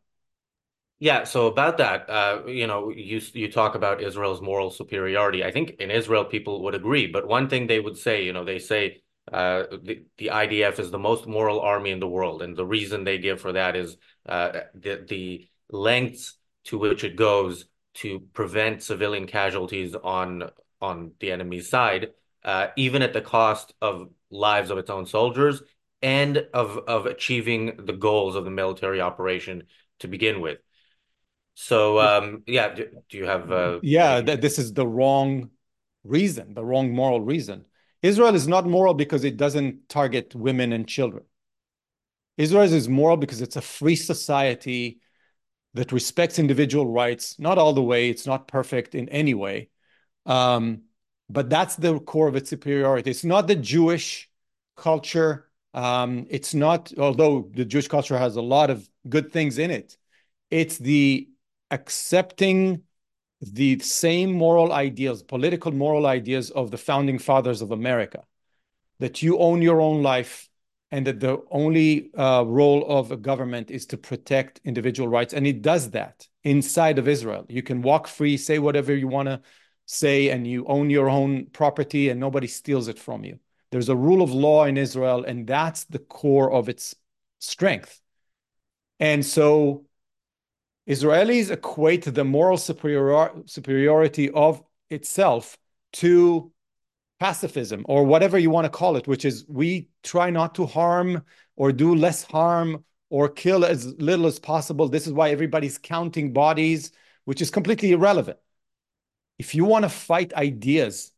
Yeah, 0.99 1.23
so 1.23 1.47
about 1.47 1.77
that, 1.77 2.09
uh, 2.09 2.45
you 2.45 2.67
know, 2.67 2.89
you 2.89 3.21
you 3.33 3.49
talk 3.51 3.75
about 3.75 4.01
Israel's 4.01 4.41
moral 4.41 4.69
superiority. 4.69 5.43
I 5.43 5.51
think 5.51 5.71
in 5.79 5.89
Israel 5.89 6.25
people 6.25 6.61
would 6.63 6.75
agree, 6.75 7.07
but 7.07 7.27
one 7.27 7.47
thing 7.47 7.67
they 7.67 7.79
would 7.79 7.97
say, 7.97 8.25
you 8.25 8.33
know, 8.33 8.43
they 8.43 8.59
say 8.59 9.01
uh, 9.31 9.63
the, 9.83 10.03
the 10.17 10.27
IDF 10.27 10.79
is 10.79 10.91
the 10.91 10.99
most 10.99 11.27
moral 11.27 11.59
army 11.61 11.91
in 11.91 11.99
the 11.99 12.07
world. 12.07 12.41
And 12.41 12.55
the 12.55 12.65
reason 12.65 13.03
they 13.03 13.17
give 13.17 13.41
for 13.41 13.53
that 13.53 13.75
is 13.75 13.97
uh, 14.27 14.61
the, 14.73 15.05
the 15.07 15.49
lengths 15.69 16.35
to 16.65 16.77
which 16.77 17.03
it 17.03 17.15
goes 17.15 17.65
to 17.95 18.21
prevent 18.33 18.83
civilian 18.83 19.27
casualties 19.27 19.95
on 19.95 20.49
on 20.81 21.11
the 21.19 21.31
enemy's 21.31 21.69
side, 21.69 22.11
uh, 22.43 22.67
even 22.75 23.01
at 23.01 23.13
the 23.13 23.21
cost 23.21 23.73
of 23.81 24.09
lives 24.31 24.69
of 24.69 24.77
its 24.77 24.89
own 24.89 25.05
soldiers 25.05 25.61
and 26.01 26.37
of 26.53 26.77
of 26.87 27.05
achieving 27.05 27.85
the 27.85 27.93
goals 27.93 28.35
of 28.35 28.45
the 28.45 28.51
military 28.51 29.01
operation 29.01 29.63
to 29.99 30.07
begin 30.07 30.41
with. 30.41 30.59
So 31.55 31.99
um, 31.99 32.43
yeah, 32.47 32.73
do, 32.73 32.87
do, 33.09 33.17
you 33.17 33.25
have? 33.25 33.51
Uh, 33.51 33.79
yeah, 33.81 34.21
th 34.21 34.39
this 34.39 34.57
is 34.59 34.73
the 34.73 34.87
wrong 34.87 35.49
reason, 36.03 36.53
the 36.53 36.63
wrong 36.63 36.93
moral 36.93 37.21
reason. 37.21 37.65
Israel 38.01 38.33
is 38.33 38.47
not 38.47 38.65
moral 38.65 38.93
because 38.93 39.25
it 39.25 39.35
doesn't 39.35 39.89
target 39.89 40.33
women 40.33 40.71
and 40.71 40.87
children. 40.87 41.25
Israel 42.37 42.63
is 42.63 42.87
moral 42.87 43.17
because 43.17 43.41
it's 43.41 43.57
a 43.57 43.61
free 43.61 43.97
society 43.97 45.01
that 45.73 45.91
respects 45.91 46.39
individual 46.39 46.87
rights, 46.87 47.37
not 47.37 47.57
all 47.57 47.73
the 47.73 47.83
way, 47.83 48.09
it's 48.09 48.25
not 48.25 48.47
perfect 48.47 48.95
in 48.95 49.09
any 49.09 49.33
way. 49.33 49.69
Um, 50.25 50.83
but 51.29 51.49
that's 51.49 51.75
the 51.75 51.99
core 51.99 52.27
of 52.27 52.35
its 52.35 52.49
superiority. 52.49 53.11
It's 53.11 53.23
not 53.23 53.47
the 53.47 53.55
Jewish 53.55 54.29
culture. 54.75 55.49
Um, 55.73 56.25
it's 56.29 56.53
not, 56.53 56.91
although 56.97 57.49
the 57.53 57.65
Jewish 57.65 57.87
culture 57.87 58.17
has 58.17 58.35
a 58.35 58.41
lot 58.41 58.69
of 58.69 58.89
good 59.07 59.31
things 59.31 59.59
in 59.59 59.69
it, 59.69 59.97
it's 60.49 60.77
the 60.77 61.29
accepting 61.69 62.81
the 63.41 63.79
same 63.79 64.31
moral 64.33 64.73
ideals, 64.73 65.21
political 65.23 65.71
moral 65.71 66.07
ideas 66.07 66.49
of 66.51 66.71
the 66.71 66.77
founding 66.77 67.19
fathers 67.19 67.61
of 67.61 67.71
America, 67.71 68.23
that 68.99 69.21
you 69.21 69.37
own 69.37 69.61
your 69.61 69.79
own 69.79 70.01
life 70.01 70.49
and 70.91 71.05
that 71.05 71.19
the 71.19 71.39
only 71.51 72.09
uh, 72.15 72.43
role 72.45 72.83
of 72.89 73.11
a 73.11 73.17
government 73.17 73.69
is 73.69 73.85
to 73.85 73.97
protect 73.97 74.59
individual 74.65 75.07
rights. 75.07 75.33
And 75.33 75.45
it 75.45 75.61
does 75.61 75.91
that 75.91 76.27
inside 76.43 76.97
of 76.97 77.07
Israel. 77.07 77.45
You 77.47 77.61
can 77.61 77.83
walk 77.83 78.07
free, 78.07 78.37
say 78.37 78.57
whatever 78.57 78.95
you 78.95 79.07
want 79.07 79.27
to 79.27 79.41
say, 79.91 80.29
and 80.29 80.45
you 80.45 80.65
own 80.67 80.91
your 80.91 81.09
own 81.09 81.47
property 81.47 82.09
and 82.09 82.19
nobody 82.19 82.45
steals 82.45 82.87
it 82.87 82.99
from 82.99 83.23
you. 83.25 83.39
There's 83.71 83.89
a 83.89 83.95
rule 83.95 84.21
of 84.21 84.31
law 84.31 84.65
in 84.65 84.77
Israel, 84.77 85.23
and 85.23 85.47
that's 85.47 85.85
the 85.85 85.97
core 85.97 86.51
of 86.51 86.69
its 86.69 86.95
strength. 87.39 87.99
And 88.99 89.25
so 89.25 89.85
Israelis 90.87 91.49
equate 91.49 92.05
the 92.05 92.23
moral 92.23 92.57
superior, 92.57 93.31
superiority 93.47 94.29
of 94.29 94.61
itself 94.91 95.57
to 95.93 96.51
pacifism 97.19 97.83
or 97.89 98.03
whatever 98.03 98.37
you 98.37 98.51
want 98.51 98.65
to 98.65 98.69
call 98.69 98.95
it, 98.95 99.07
which 99.07 99.25
is 99.25 99.43
we 99.47 99.89
try 100.03 100.29
not 100.29 100.53
to 100.55 100.67
harm 100.67 101.23
or 101.55 101.71
do 101.71 101.95
less 101.95 102.23
harm 102.23 102.85
or 103.09 103.27
kill 103.27 103.65
as 103.65 103.87
little 103.97 104.27
as 104.27 104.37
possible. 104.37 104.87
This 104.87 105.07
is 105.07 105.13
why 105.13 105.31
everybody's 105.31 105.79
counting 105.79 106.31
bodies, 106.31 106.91
which 107.25 107.41
is 107.41 107.49
completely 107.49 107.91
irrelevant. 107.91 108.37
If 109.39 109.55
you 109.55 109.65
want 109.65 109.83
to 109.83 109.89
fight 109.89 110.33
ideas, 110.33 111.11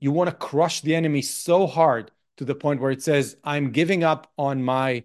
you 0.00 0.10
want 0.10 0.28
to 0.28 0.36
crush 0.36 0.80
the 0.80 0.96
enemy 0.96 1.22
so 1.22 1.66
hard 1.66 2.10
to 2.36 2.44
the 2.44 2.56
point 2.56 2.80
where 2.80 2.90
it 2.90 3.02
says, 3.02 3.36
I'm 3.44 3.70
giving 3.70 4.02
up 4.02 4.30
on 4.36 4.62
my 4.62 5.04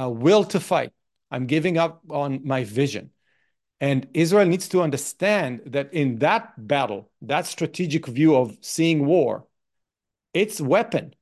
uh, 0.00 0.08
will 0.08 0.44
to 0.44 0.60
fight, 0.60 0.92
I'm 1.30 1.46
giving 1.46 1.76
up 1.76 2.02
on 2.08 2.40
my 2.44 2.62
vision. 2.62 3.10
And 3.80 4.08
Israel 4.14 4.46
needs 4.46 4.68
to 4.70 4.82
understand 4.82 5.62
that 5.66 5.92
in 5.92 6.18
that 6.18 6.66
battle, 6.66 7.10
that 7.22 7.46
strategic 7.46 8.06
view 8.06 8.36
of 8.36 8.56
seeing 8.60 9.06
war, 9.06 9.46
its 10.32 10.60
weapon, 10.60 11.14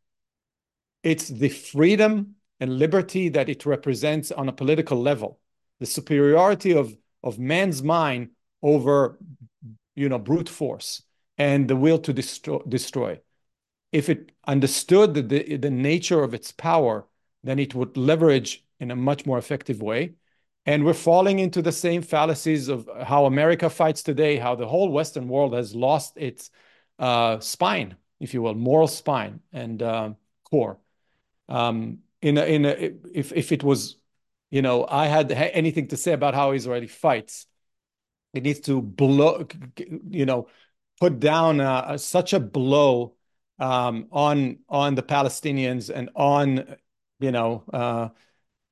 it's 1.02 1.28
the 1.28 1.49
freedom 1.49 2.35
and 2.61 2.78
liberty 2.78 3.28
that 3.30 3.49
it 3.49 3.66
represents 3.66 4.33
on 4.33 4.49
a 4.49 4.52
political 4.52 5.00
level, 5.00 5.38
the 5.80 5.87
superiority 5.87 6.73
of, 6.73 6.97
of 7.23 7.38
man's 7.38 7.83
mind 7.83 8.30
over 8.62 9.18
you 9.97 10.09
know, 10.09 10.19
brute 10.19 10.49
force 10.49 11.03
and 11.37 11.69
the 11.69 11.76
will 11.76 11.99
to 11.99 12.12
destroy. 12.12 12.61
destroy. 12.69 13.21
If 13.91 14.09
it 14.09 14.33
understood 14.47 15.15
the, 15.15 15.23
the, 15.23 15.57
the 15.57 15.71
nature 15.71 16.23
of 16.23 16.35
its 16.35 16.53
power, 16.53 17.07
then 17.43 17.59
it 17.59 17.75
would 17.75 17.97
leverage 17.97 18.65
in 18.79 18.91
a 18.93 18.97
much 18.97 19.26
more 19.26 19.38
effective 19.38 19.83
way 19.83 20.15
and 20.67 20.85
we're 20.85 20.95
falling 20.95 21.38
into 21.38 21.62
the 21.62 21.73
same 21.73 22.03
fallacies 22.03 22.69
of 22.69 22.91
how 23.05 23.25
America 23.25 23.71
fights 23.71 24.03
today, 24.03 24.37
how 24.37 24.57
the 24.57 24.67
whole 24.67 24.91
Western 24.91 25.29
world 25.29 25.55
has 25.55 25.75
lost 25.75 26.15
its 26.17 26.50
uh, 26.99 27.38
spine, 27.38 27.97
if 28.19 28.35
you 28.35 28.43
will, 28.43 28.55
moral 28.55 28.88
spine 28.88 29.41
and 29.53 29.81
uh, 29.81 30.11
core. 30.50 30.79
Um, 31.49 31.99
in 32.21 32.37
a, 32.37 32.45
in 32.45 32.65
a, 32.65 32.71
if 33.15 33.33
if 33.33 33.53
it 33.53 33.62
was, 33.62 33.97
you 34.50 34.61
know, 34.61 34.85
I 34.88 35.07
had 35.07 35.31
anything 35.31 35.87
to 35.88 35.97
say 35.97 36.12
about 36.12 36.35
how 36.35 36.50
Israeli 36.50 36.88
fights, 36.88 37.47
it 38.37 38.43
needs 38.43 38.61
to 38.61 38.83
blow, 38.83 39.47
you 40.11 40.26
know, 40.26 40.49
put 41.00 41.21
down 41.21 41.61
uh, 41.61 41.99
such 41.99 42.33
a 42.33 42.40
blow 42.40 43.14
um, 43.59 44.09
on 44.12 44.59
on 44.69 44.95
the 44.95 45.02
Palestinians 45.02 45.90
and 45.90 46.11
on, 46.14 46.76
you 47.21 47.33
know, 47.33 47.64
uh, 47.73 48.09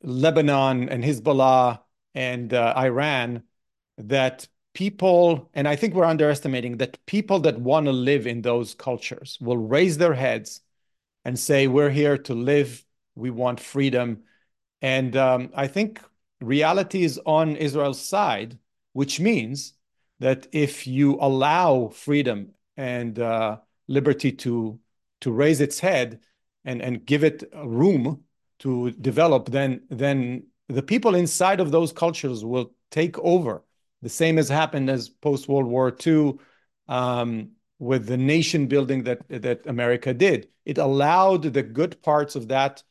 Lebanon 0.02 0.88
and 0.88 1.02
Hezbollah 1.02 1.80
and 2.14 2.52
uh, 2.52 2.74
Iran 2.76 3.42
that 3.98 4.48
people, 4.74 5.50
and 5.54 5.66
I 5.66 5.76
think 5.76 5.94
we're 5.94 6.04
underestimating 6.04 6.78
that 6.78 7.04
people 7.06 7.40
that 7.40 7.58
want 7.58 7.86
to 7.86 7.92
live 7.92 8.26
in 8.26 8.42
those 8.42 8.74
cultures 8.74 9.38
will 9.40 9.56
raise 9.56 9.98
their 9.98 10.14
heads 10.14 10.60
and 11.24 11.38
say, 11.38 11.66
We're 11.66 11.90
here 11.90 12.18
to 12.18 12.34
live, 12.34 12.84
we 13.14 13.30
want 13.30 13.60
freedom. 13.60 14.24
And 14.82 15.16
um, 15.16 15.50
I 15.54 15.68
think 15.68 16.00
reality 16.40 17.04
is 17.04 17.20
on 17.24 17.56
Israel's 17.56 18.00
side, 18.00 18.58
which 18.94 19.20
means 19.20 19.74
that 20.18 20.48
if 20.50 20.86
you 20.86 21.18
allow 21.20 21.88
freedom 21.88 22.54
and 22.76 23.18
uh, 23.18 23.58
liberty 23.86 24.32
to, 24.32 24.80
to 25.20 25.30
raise 25.30 25.60
its 25.60 25.78
head 25.78 26.20
and, 26.64 26.80
and 26.80 27.04
give 27.04 27.22
it 27.22 27.44
room 27.54 28.24
to 28.60 28.90
develop, 28.92 29.50
then, 29.50 29.82
then 29.90 30.46
the 30.68 30.82
people 30.82 31.14
inside 31.14 31.60
of 31.60 31.70
those 31.70 31.92
cultures 31.92 32.42
will 32.44 32.72
take 32.90 33.18
over 33.18 33.62
the 34.04 34.10
same 34.10 34.36
has 34.36 34.50
happened 34.50 34.90
as 34.90 35.08
post 35.08 35.48
World 35.48 35.66
War 35.66 35.96
II 36.06 36.34
um, 36.88 37.52
with 37.78 38.06
the 38.06 38.18
nation 38.18 38.66
building 38.66 39.04
that 39.04 39.26
that 39.28 39.66
America 39.66 40.12
did. 40.12 40.48
It 40.66 40.76
allowed 40.76 41.42
the 41.54 41.62
good 41.62 42.02
parts 42.02 42.36
of 42.36 42.48
that 42.48 42.82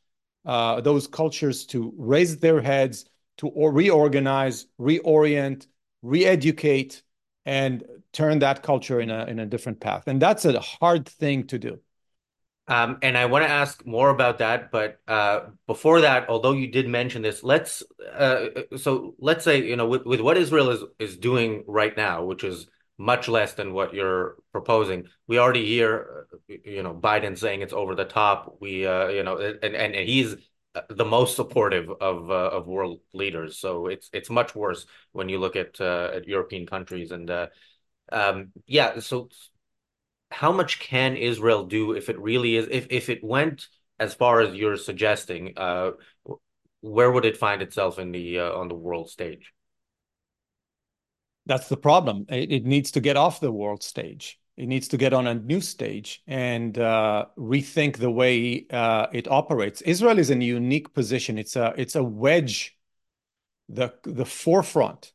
uh, 0.44 0.82
those 0.82 1.06
cultures 1.06 1.68
to 1.68 1.94
raise 1.98 2.40
their 2.40 2.62
heads, 2.62 3.06
to 3.38 3.52
reorganize, 3.56 4.66
reorient, 4.80 5.68
re-educate, 6.04 7.02
and 7.46 7.84
turn 8.12 8.40
that 8.40 8.62
culture 8.62 9.02
in 9.02 9.10
a 9.10 9.26
in 9.26 9.40
a 9.40 9.46
different 9.46 9.80
path. 9.80 10.04
And 10.08 10.22
that's 10.22 10.46
a 10.46 10.60
hard 10.60 11.08
thing 11.08 11.48
to 11.48 11.58
do. 11.58 11.80
Um, 12.68 12.98
and 13.02 13.18
I 13.18 13.26
want 13.26 13.44
to 13.44 13.50
ask 13.50 13.86
more 13.86 14.10
about 14.10 14.38
that, 14.38 14.72
but 14.72 15.00
uh, 15.06 15.48
before 15.68 16.02
that, 16.02 16.30
although 16.30 16.54
you 16.54 16.68
did 16.68 16.88
mention 16.88 17.22
this, 17.22 17.44
let's 17.44 17.84
uh, 18.14 18.46
so 18.78 19.16
let's 19.20 19.44
say 19.44 19.62
you 19.68 19.76
know 19.76 19.88
with, 19.88 20.06
with 20.06 20.22
what 20.22 20.38
Israel 20.38 20.70
is 20.70 20.82
is 20.98 21.18
doing 21.18 21.66
right 21.68 21.96
now, 21.98 22.24
which 22.24 22.46
is 22.46 22.68
much 22.98 23.28
less 23.28 23.54
than 23.54 23.74
what 23.74 23.94
you're 23.94 24.38
proposing. 24.54 25.08
We 25.28 25.40
already 25.40 25.66
hear 25.66 26.28
you 26.48 26.84
know 26.84 26.94
Biden 26.94 27.38
saying 27.38 27.62
it's 27.62 27.74
over 27.74 27.96
the 27.96 28.06
top. 28.06 28.58
We 28.62 28.88
uh, 28.88 29.10
you 29.10 29.24
know 29.24 29.38
and, 29.40 29.76
and 29.76 29.96
and 29.96 30.08
he's 30.08 30.36
the 30.90 31.06
most 31.06 31.36
supportive 31.36 31.90
of 31.90 32.30
uh, 32.30 32.50
of 32.52 32.68
world 32.68 33.00
leaders. 33.14 33.58
So 33.58 33.88
it's 33.88 34.10
it's 34.14 34.30
much 34.30 34.56
worse 34.56 34.86
when 35.12 35.30
you 35.30 35.40
look 35.40 35.56
at 35.56 35.80
uh, 35.80 36.12
at 36.14 36.28
European 36.28 36.66
countries 36.66 37.12
and 37.12 37.30
uh, 37.30 37.48
um, 38.12 38.52
yeah. 38.66 39.00
So 39.00 39.30
how 40.32 40.52
much 40.52 40.80
can 40.80 41.16
Israel 41.16 41.66
do 41.66 41.94
if 41.94 42.10
it 42.10 42.20
really 42.20 42.56
is 42.56 42.68
if 42.72 42.88
if 42.90 43.10
it 43.10 43.24
went 43.24 43.68
as 44.00 44.14
far 44.14 44.42
as 44.42 44.56
you're 44.56 44.78
suggesting? 44.78 45.54
Uh, 45.58 45.92
where 46.82 47.12
would 47.12 47.26
it 47.26 47.38
find 47.38 47.62
itself 47.62 47.98
in 48.00 48.12
the 48.12 48.40
uh, 48.40 48.52
on 48.52 48.68
the 48.68 48.76
world 48.76 49.10
stage? 49.10 49.54
That's 51.46 51.70
the 51.70 51.78
problem. 51.78 52.26
It, 52.30 52.52
it, 52.52 52.66
needs 52.66 52.92
to 52.92 53.02
get 53.02 53.18
off 53.18 53.42
the 53.42 53.52
world 53.52 53.84
stage. 53.84 54.40
It 54.56 54.68
needs 54.68 54.88
to 54.90 54.98
get 54.98 55.14
on 55.14 55.26
a 55.26 55.34
new 55.34 55.62
stage 55.62 56.22
and 56.28 56.78
uh, 56.78 57.26
rethink 57.38 57.98
the 57.98 58.12
way 58.12 58.68
uh, 58.70 59.08
it 59.12 59.28
operates. 59.28 59.82
Israel 59.82 60.20
is 60.20 60.30
in 60.30 60.42
a 60.42 60.46
unique 60.46 60.94
position. 60.94 61.40
It's 61.40 61.56
a 61.56 61.74
it's 61.76 61.96
a 61.96 62.04
wedge, 62.04 62.78
the 63.68 63.94
the 64.04 64.26
forefront 64.26 65.12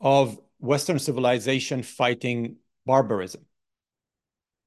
of 0.00 0.38
Western 0.60 1.00
civilization 1.00 1.82
fighting 1.82 2.56
barbarism. 2.86 3.44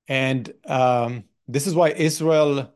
And 0.07 0.53
um, 0.65 1.23
this 1.47 1.67
is 1.67 1.73
why 1.73 1.89
Israel 1.91 2.73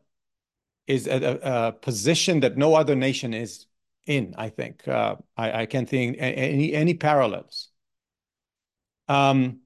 is 0.86 1.06
at 1.08 1.22
a, 1.22 1.66
a, 1.68 1.72
position 1.72 2.40
that 2.40 2.56
no 2.56 2.74
other 2.74 2.94
nation 2.94 3.34
is 3.34 3.66
in, 4.06 4.34
I 4.38 4.48
think. 4.50 4.86
Uh, 4.86 5.16
I, 5.36 5.62
I, 5.62 5.66
can't 5.66 5.88
think 5.88 6.16
any, 6.18 6.72
any 6.72 6.94
parallels. 6.94 7.70
Um, 9.08 9.60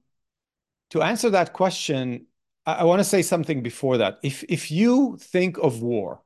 to 0.91 1.01
answer 1.01 1.29
that 1.31 1.53
question, 1.53 2.27
I, 2.65 2.75
I 2.75 2.83
want 2.83 2.99
to 2.99 3.03
say 3.03 3.21
something 3.21 3.61
before 3.61 3.97
that. 3.97 4.19
If, 4.23 4.43
if 4.47 4.71
you 4.71 5.17
think 5.19 5.57
of 5.57 5.81
war 5.81 6.21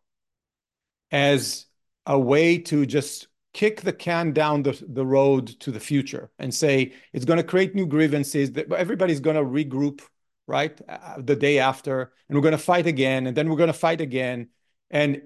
as 1.12 1.66
a 2.06 2.20
way 2.20 2.58
to 2.60 2.86
just 2.86 3.28
kick 3.54 3.82
the 3.82 3.94
can 3.94 4.34
down 4.34 4.64
the, 4.64 4.84
the 4.88 5.06
road 5.06 5.48
to 5.62 5.72
the 5.72 5.80
future 5.80 6.30
and 6.38 6.54
say 6.54 6.94
it's 7.14 7.26
going 7.26 7.38
to 7.38 7.44
create 7.44 7.74
new 7.74 7.88
grievances, 7.88 8.52
that 8.52 8.72
everybody's 8.72 9.22
going 9.22 9.38
to 9.38 9.44
regroup 9.44 10.02
right? 10.48 10.80
Uh, 10.88 11.16
the 11.18 11.36
day 11.36 11.60
after, 11.60 12.14
and 12.28 12.38
we're 12.38 12.42
going 12.42 12.52
to 12.52 12.58
fight 12.58 12.88
again, 12.88 13.28
and 13.28 13.36
then 13.36 13.50
we're 13.50 13.58
going 13.58 13.68
to 13.68 13.74
fight 13.74 14.02
again. 14.02 14.50
And 14.90 15.22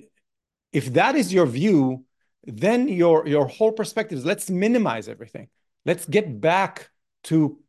if 0.71 0.93
that 0.93 1.15
is 1.15 1.33
your 1.33 1.45
view, 1.45 2.05
then 2.43 2.87
your 2.87 3.27
your 3.27 3.47
whole 3.47 3.71
perspective 3.71 4.17
is 4.17 4.25
let's 4.25 4.49
minimize 4.49 5.09
everything. 5.09 5.49
Let's 5.85 6.05
get 6.05 6.39
back 6.39 6.89
to 7.25 7.59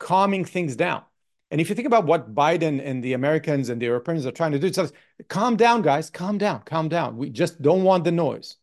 calming 0.00 0.44
things 0.44 0.74
down. 0.74 1.02
And 1.52 1.60
if 1.60 1.68
you 1.68 1.76
think 1.76 1.86
about 1.86 2.06
what 2.06 2.34
Biden 2.34 2.84
and 2.84 3.02
the 3.04 3.12
Americans 3.12 3.68
and 3.68 3.80
the 3.80 3.86
Europeans 3.86 4.26
are 4.26 4.32
trying 4.32 4.52
to 4.52 4.58
do, 4.58 4.66
it's 4.66 4.92
calm 5.28 5.56
down, 5.56 5.82
guys, 5.82 6.10
calm 6.10 6.38
down, 6.38 6.62
calm 6.62 6.88
down. 6.88 7.16
We 7.16 7.30
just 7.30 7.62
don't 7.62 7.84
want 7.84 8.02
the 8.02 8.12
noise. 8.12 8.56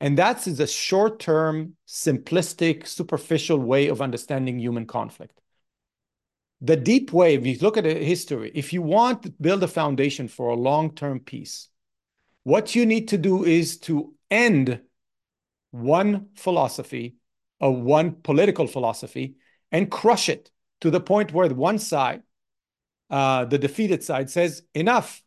And 0.00 0.16
that's 0.16 0.46
a 0.46 0.66
short 0.66 1.18
term, 1.18 1.76
simplistic, 1.88 2.86
superficial 2.86 3.58
way 3.58 3.88
of 3.88 4.00
understanding 4.00 4.60
human 4.60 4.86
conflict 4.86 5.40
the 6.62 6.76
deep 6.76 7.12
way, 7.12 7.34
if 7.34 7.44
you 7.44 7.58
look 7.60 7.76
at 7.76 7.84
history, 7.84 8.52
if 8.54 8.72
you 8.72 8.82
want 8.82 9.24
to 9.24 9.30
build 9.30 9.64
a 9.64 9.68
foundation 9.68 10.28
for 10.28 10.50
a 10.50 10.54
long-term 10.54 11.18
peace, 11.18 11.68
what 12.44 12.76
you 12.76 12.86
need 12.86 13.08
to 13.08 13.18
do 13.18 13.44
is 13.44 13.78
to 13.78 14.14
end 14.30 14.80
one 15.72 16.28
philosophy 16.36 17.16
or 17.58 17.74
one 17.74 18.12
political 18.12 18.68
philosophy 18.68 19.34
and 19.72 19.90
crush 19.90 20.28
it 20.28 20.50
to 20.82 20.90
the 20.90 21.00
point 21.00 21.32
where 21.32 21.48
one 21.48 21.80
side, 21.80 22.22
uh, 23.10 23.46
the 23.46 23.58
defeated 23.58 24.04
side, 24.04 24.30
says, 24.30 24.62
enough. 24.74 25.22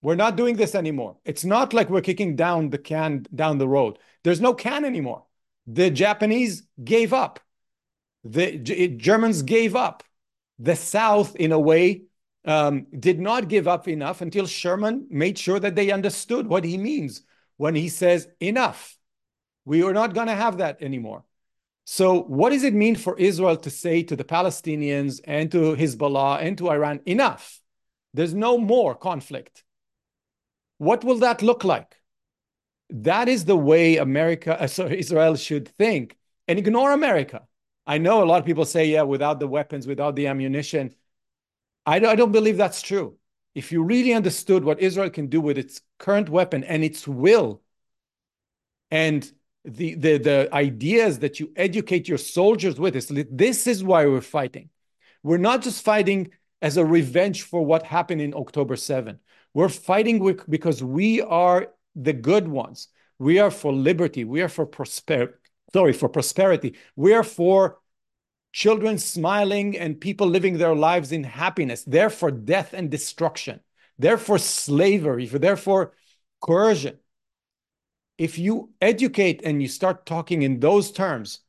We're 0.00 0.16
not 0.16 0.36
doing 0.36 0.56
this 0.56 0.74
anymore. 0.74 1.18
It's 1.24 1.44
not 1.44 1.72
like 1.72 1.88
we're 1.88 2.00
kicking 2.00 2.34
down 2.34 2.70
the 2.70 2.78
can 2.78 3.24
down 3.32 3.58
the 3.58 3.68
road. 3.68 4.00
There's 4.24 4.40
no 4.40 4.52
can 4.52 4.84
anymore. 4.84 5.26
The 5.68 5.90
Japanese 5.90 6.64
gave 6.82 7.12
up. 7.12 7.38
The 8.24 8.58
G 8.58 8.88
Germans 8.88 9.42
gave 9.42 9.76
up 9.76 10.02
the 10.58 10.76
South, 10.76 11.36
in 11.36 11.52
a 11.52 11.58
way, 11.58 12.02
um, 12.44 12.86
did 12.98 13.20
not 13.20 13.48
give 13.48 13.66
up 13.66 13.88
enough 13.88 14.20
until 14.20 14.46
Sherman 14.46 15.06
made 15.10 15.38
sure 15.38 15.58
that 15.58 15.74
they 15.74 15.90
understood 15.90 16.46
what 16.46 16.64
he 16.64 16.78
means 16.78 17.22
when 17.56 17.74
he 17.74 17.88
says, 17.88 18.28
enough. 18.40 18.96
We 19.64 19.82
are 19.82 19.92
not 19.92 20.14
going 20.14 20.26
to 20.28 20.34
have 20.34 20.58
that 20.58 20.82
anymore. 20.82 21.24
So, 21.84 22.22
what 22.22 22.50
does 22.50 22.62
it 22.62 22.74
mean 22.74 22.94
for 22.94 23.18
Israel 23.18 23.56
to 23.56 23.70
say 23.70 24.02
to 24.04 24.14
the 24.14 24.24
Palestinians 24.24 25.20
and 25.24 25.50
to 25.50 25.74
Hezbollah 25.74 26.40
and 26.40 26.56
to 26.58 26.70
Iran, 26.70 27.00
enough? 27.06 27.60
There's 28.14 28.34
no 28.34 28.58
more 28.58 28.94
conflict. 28.94 29.64
What 30.78 31.04
will 31.04 31.18
that 31.18 31.42
look 31.42 31.64
like? 31.64 31.96
That 32.90 33.28
is 33.28 33.44
the 33.44 33.56
way 33.56 33.96
America, 33.96 34.60
uh, 34.60 34.84
Israel 34.90 35.36
should 35.36 35.68
think 35.68 36.16
and 36.46 36.58
ignore 36.58 36.92
America. 36.92 37.42
I 37.86 37.98
know 37.98 38.22
a 38.22 38.26
lot 38.26 38.38
of 38.38 38.46
people 38.46 38.64
say, 38.64 38.86
yeah, 38.86 39.02
without 39.02 39.40
the 39.40 39.48
weapons, 39.48 39.86
without 39.86 40.14
the 40.14 40.28
ammunition. 40.28 40.94
I 41.84 41.98
don't, 41.98 42.10
I 42.10 42.14
don't 42.14 42.32
believe 42.32 42.56
that's 42.56 42.82
true. 42.82 43.16
If 43.54 43.72
you 43.72 43.82
really 43.82 44.12
understood 44.12 44.64
what 44.64 44.80
Israel 44.80 45.10
can 45.10 45.26
do 45.26 45.40
with 45.40 45.58
its 45.58 45.80
current 45.98 46.28
weapon 46.28 46.64
and 46.64 46.84
its 46.84 47.08
will, 47.08 47.60
and 48.90 49.30
the, 49.64 49.94
the, 49.94 50.18
the 50.18 50.48
ideas 50.52 51.20
that 51.20 51.38
you 51.40 51.52
educate 51.56 52.08
your 52.08 52.18
soldiers 52.18 52.78
with, 52.78 52.96
is 52.96 53.12
this 53.30 53.66
is 53.66 53.84
why 53.84 54.06
we're 54.06 54.20
fighting. 54.20 54.70
We're 55.22 55.38
not 55.38 55.62
just 55.62 55.84
fighting 55.84 56.32
as 56.60 56.76
a 56.76 56.84
revenge 56.84 57.42
for 57.42 57.64
what 57.64 57.84
happened 57.84 58.20
in 58.20 58.34
October 58.34 58.76
7. 58.76 59.18
We're 59.54 59.68
fighting 59.68 60.18
with, 60.18 60.48
because 60.48 60.82
we 60.82 61.20
are 61.20 61.68
the 61.94 62.12
good 62.12 62.48
ones. 62.48 62.88
We 63.18 63.38
are 63.38 63.50
for 63.50 63.72
liberty. 63.72 64.24
We 64.24 64.42
are 64.42 64.48
for 64.48 64.66
prosperity 64.66 65.34
sorry, 65.72 65.92
for 65.92 66.08
prosperity. 66.08 66.76
We're 66.96 67.22
for 67.22 67.78
children 68.52 68.98
smiling 68.98 69.78
and 69.78 70.00
people 70.00 70.26
living 70.26 70.58
their 70.58 70.74
lives 70.74 71.12
in 71.12 71.24
happiness. 71.24 71.84
They're 71.84 72.10
for 72.10 72.30
death 72.30 72.74
and 72.74 72.90
destruction. 72.90 73.60
They're 73.98 74.18
for 74.18 74.38
slavery. 74.38 75.26
They're 75.26 75.56
for 75.56 75.94
coercion. 76.40 76.98
If 78.22 78.38
you 78.38 78.70
educate 78.80 79.42
and 79.42 79.60
you 79.60 79.66
start 79.66 80.06
talking 80.06 80.42
in 80.42 80.60
those 80.60 80.92
terms, 80.92 81.40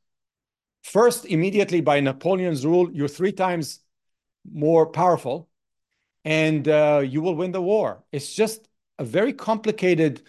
first, 0.81 1.23
immediately 1.25 1.81
by 1.81 1.99
Napoleon's 1.99 2.65
rule, 2.65 2.91
you're 2.91 3.07
three 3.07 3.31
times 3.31 3.81
more 4.51 4.87
powerful, 4.87 5.49
and 6.25 6.67
uh, 6.67 7.03
you 7.05 7.21
will 7.21 7.35
win 7.35 7.51
the 7.51 7.61
war. 7.61 8.03
It's 8.11 8.33
just 8.33 8.67
a 8.97 9.05
very 9.05 9.33
complicated, 9.33 10.23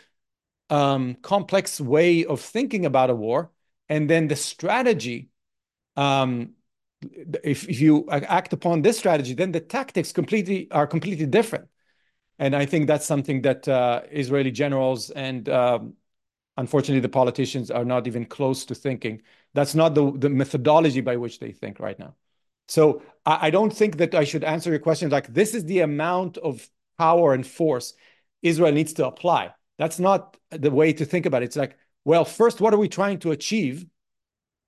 um, 0.68 1.14
complex 1.22 1.80
way 1.80 2.26
of 2.26 2.42
thinking 2.42 2.84
about 2.84 3.08
a 3.08 3.14
war. 3.14 3.50
And 3.88 4.10
then 4.10 4.28
the 4.28 4.36
strategy, 4.36 5.30
um, 5.96 6.50
if, 7.42 7.66
if 7.70 7.80
you 7.80 8.06
act 8.10 8.52
upon 8.52 8.82
this 8.82 8.98
strategy, 8.98 9.32
then 9.32 9.52
the 9.52 9.60
tactics 9.60 10.12
completely 10.12 10.70
are 10.70 10.86
completely 10.86 11.26
different. 11.26 11.68
And 12.38 12.54
I 12.54 12.66
think 12.66 12.86
that's 12.86 13.06
something 13.06 13.40
that 13.42 13.66
uh, 13.66 14.02
Israeli 14.10 14.50
generals 14.50 15.08
and 15.08 15.48
um, 15.48 15.94
unfortunately 16.56 17.00
the 17.00 17.08
politicians 17.08 17.70
are 17.70 17.84
not 17.84 18.06
even 18.06 18.24
close 18.24 18.64
to 18.66 18.74
thinking. 18.74 19.22
That's 19.54 19.74
not 19.74 19.94
the, 19.94 20.12
the 20.12 20.28
methodology 20.28 21.00
by 21.00 21.16
which 21.16 21.38
they 21.38 21.52
think 21.52 21.80
right 21.80 21.98
now. 21.98 22.14
So 22.68 23.02
I, 23.26 23.48
I 23.48 23.50
don't 23.50 23.72
think 23.72 23.96
that 23.98 24.14
I 24.14 24.24
should 24.24 24.44
answer 24.44 24.70
your 24.70 24.78
question 24.78 25.10
like 25.10 25.32
this 25.32 25.54
is 25.54 25.64
the 25.64 25.80
amount 25.80 26.38
of 26.38 26.68
power 26.98 27.34
and 27.34 27.46
force 27.46 27.94
Israel 28.42 28.72
needs 28.72 28.92
to 28.94 29.06
apply. 29.06 29.52
That's 29.78 29.98
not 29.98 30.36
the 30.50 30.70
way 30.70 30.92
to 30.92 31.04
think 31.04 31.26
about 31.26 31.42
it. 31.42 31.46
It's 31.46 31.56
like, 31.56 31.76
well, 32.04 32.24
first, 32.24 32.60
what 32.60 32.74
are 32.74 32.78
we 32.78 32.88
trying 32.88 33.18
to 33.20 33.32
achieve? 33.32 33.86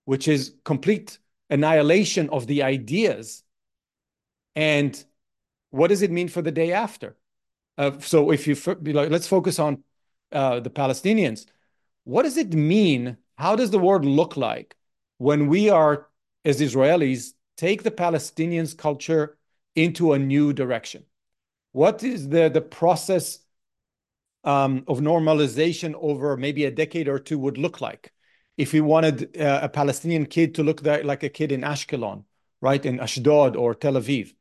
Which 0.05 0.29
is 0.29 0.55
complete 0.65 1.19
annihilation 1.51 2.31
of 2.31 2.47
the 2.47 2.63
ideas. 2.63 3.43
And 4.55 5.03
what 5.71 5.89
does 5.89 6.03
it 6.03 6.11
mean 6.11 6.29
for 6.29 6.43
the 6.43 6.51
day 6.51 6.73
after? 6.73 7.17
Uh, 7.79 7.99
so 8.01 8.31
if 8.31 8.47
you 8.47 8.57
like, 8.93 9.11
let's 9.11 9.29
focus 9.29 9.59
on 9.59 9.85
uh, 10.33 10.61
the 10.61 10.71
Palestinians. 10.71 11.47
What 12.07 12.23
does 12.23 12.37
it 12.37 12.55
mean? 12.55 13.17
How 13.37 13.57
does 13.57 13.73
the 13.73 13.81
world 13.81 14.05
look 14.05 14.37
like 14.37 14.77
when 15.19 15.49
we 15.49 15.71
are, 15.71 16.07
as 16.45 16.61
Israelis, 16.61 17.33
take 17.57 17.83
the 17.83 17.91
Palestinians' 17.91 18.79
culture 18.79 19.37
into 19.75 20.13
a 20.13 20.19
new 20.19 20.53
direction? 20.53 21.03
What 21.73 22.05
is 22.05 22.29
the, 22.29 22.49
the 22.49 22.61
process 22.61 23.41
um, 24.45 24.85
of 24.87 25.01
normalization 25.01 25.95
over 25.97 26.37
maybe 26.37 26.65
a 26.65 26.71
decade 26.71 27.09
or 27.09 27.19
two 27.19 27.41
would 27.41 27.59
look 27.59 27.81
like? 27.81 28.13
If 28.57 28.73
we 28.73 28.81
wanted 28.81 29.37
uh, 29.37 29.59
a 29.65 29.69
Palestinian 29.69 30.27
kid 30.27 30.55
to 30.55 30.63
look 30.63 30.87
like 30.87 31.25
a 31.25 31.29
kid 31.29 31.51
in 31.51 31.63
Ashkelon, 31.63 32.23
right, 32.61 32.87
in 32.87 33.01
Ashdod 33.01 33.57
or 33.57 33.75
Tel 33.75 33.95
Aviv, 33.95 34.33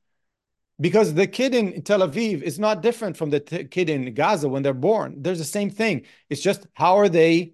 because 0.79 1.13
the 1.13 1.27
kid 1.27 1.55
in 1.55 1.81
Tel 1.83 2.01
Aviv 2.01 2.41
is 2.41 2.59
not 2.59 2.81
different 2.81 3.15
from 3.15 3.29
the 3.29 3.39
kid 3.39 3.89
in 3.89 4.13
Gaza 4.13 4.49
when 4.49 4.63
they're 4.63 4.73
born. 4.73 5.21
There's 5.21 5.39
the 5.39 5.45
same 5.45 5.69
thing. 5.69 6.05
It's 6.29 6.41
just 6.41 6.67
how 6.73 6.97
are 6.97 7.09
they 7.09 7.53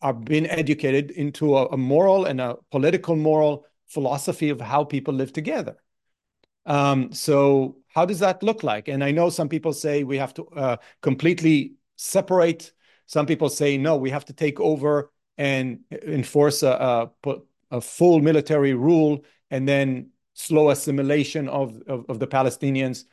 are 0.00 0.12
being 0.12 0.46
educated 0.46 1.10
into 1.12 1.56
a, 1.56 1.66
a 1.66 1.76
moral 1.76 2.24
and 2.26 2.40
a 2.40 2.56
political 2.70 3.16
moral 3.16 3.66
philosophy 3.86 4.50
of 4.50 4.60
how 4.60 4.84
people 4.84 5.14
live 5.14 5.32
together. 5.32 5.76
Um, 6.66 7.12
so 7.12 7.76
how 7.88 8.04
does 8.04 8.20
that 8.20 8.42
look 8.42 8.62
like? 8.62 8.88
And 8.88 9.02
I 9.02 9.10
know 9.10 9.30
some 9.30 9.48
people 9.48 9.72
say 9.72 10.04
we 10.04 10.18
have 10.18 10.34
to 10.34 10.46
uh, 10.48 10.76
completely 11.00 11.74
separate. 11.96 12.72
Some 13.06 13.26
people 13.26 13.48
say 13.48 13.78
no, 13.78 13.96
we 13.96 14.10
have 14.10 14.24
to 14.26 14.32
take 14.32 14.60
over 14.60 15.10
and 15.38 15.80
enforce 15.90 16.62
a, 16.62 17.10
a, 17.24 17.34
a 17.70 17.80
full 17.80 18.20
military 18.20 18.74
rule 18.74 19.24
and 19.50 19.68
then 19.68 20.10
slow 20.34 20.70
assimilation 20.70 21.48
of, 21.48 21.80
of, 21.86 22.04
of, 22.08 22.18
the 22.18 22.26
Palestinians. 22.26 23.04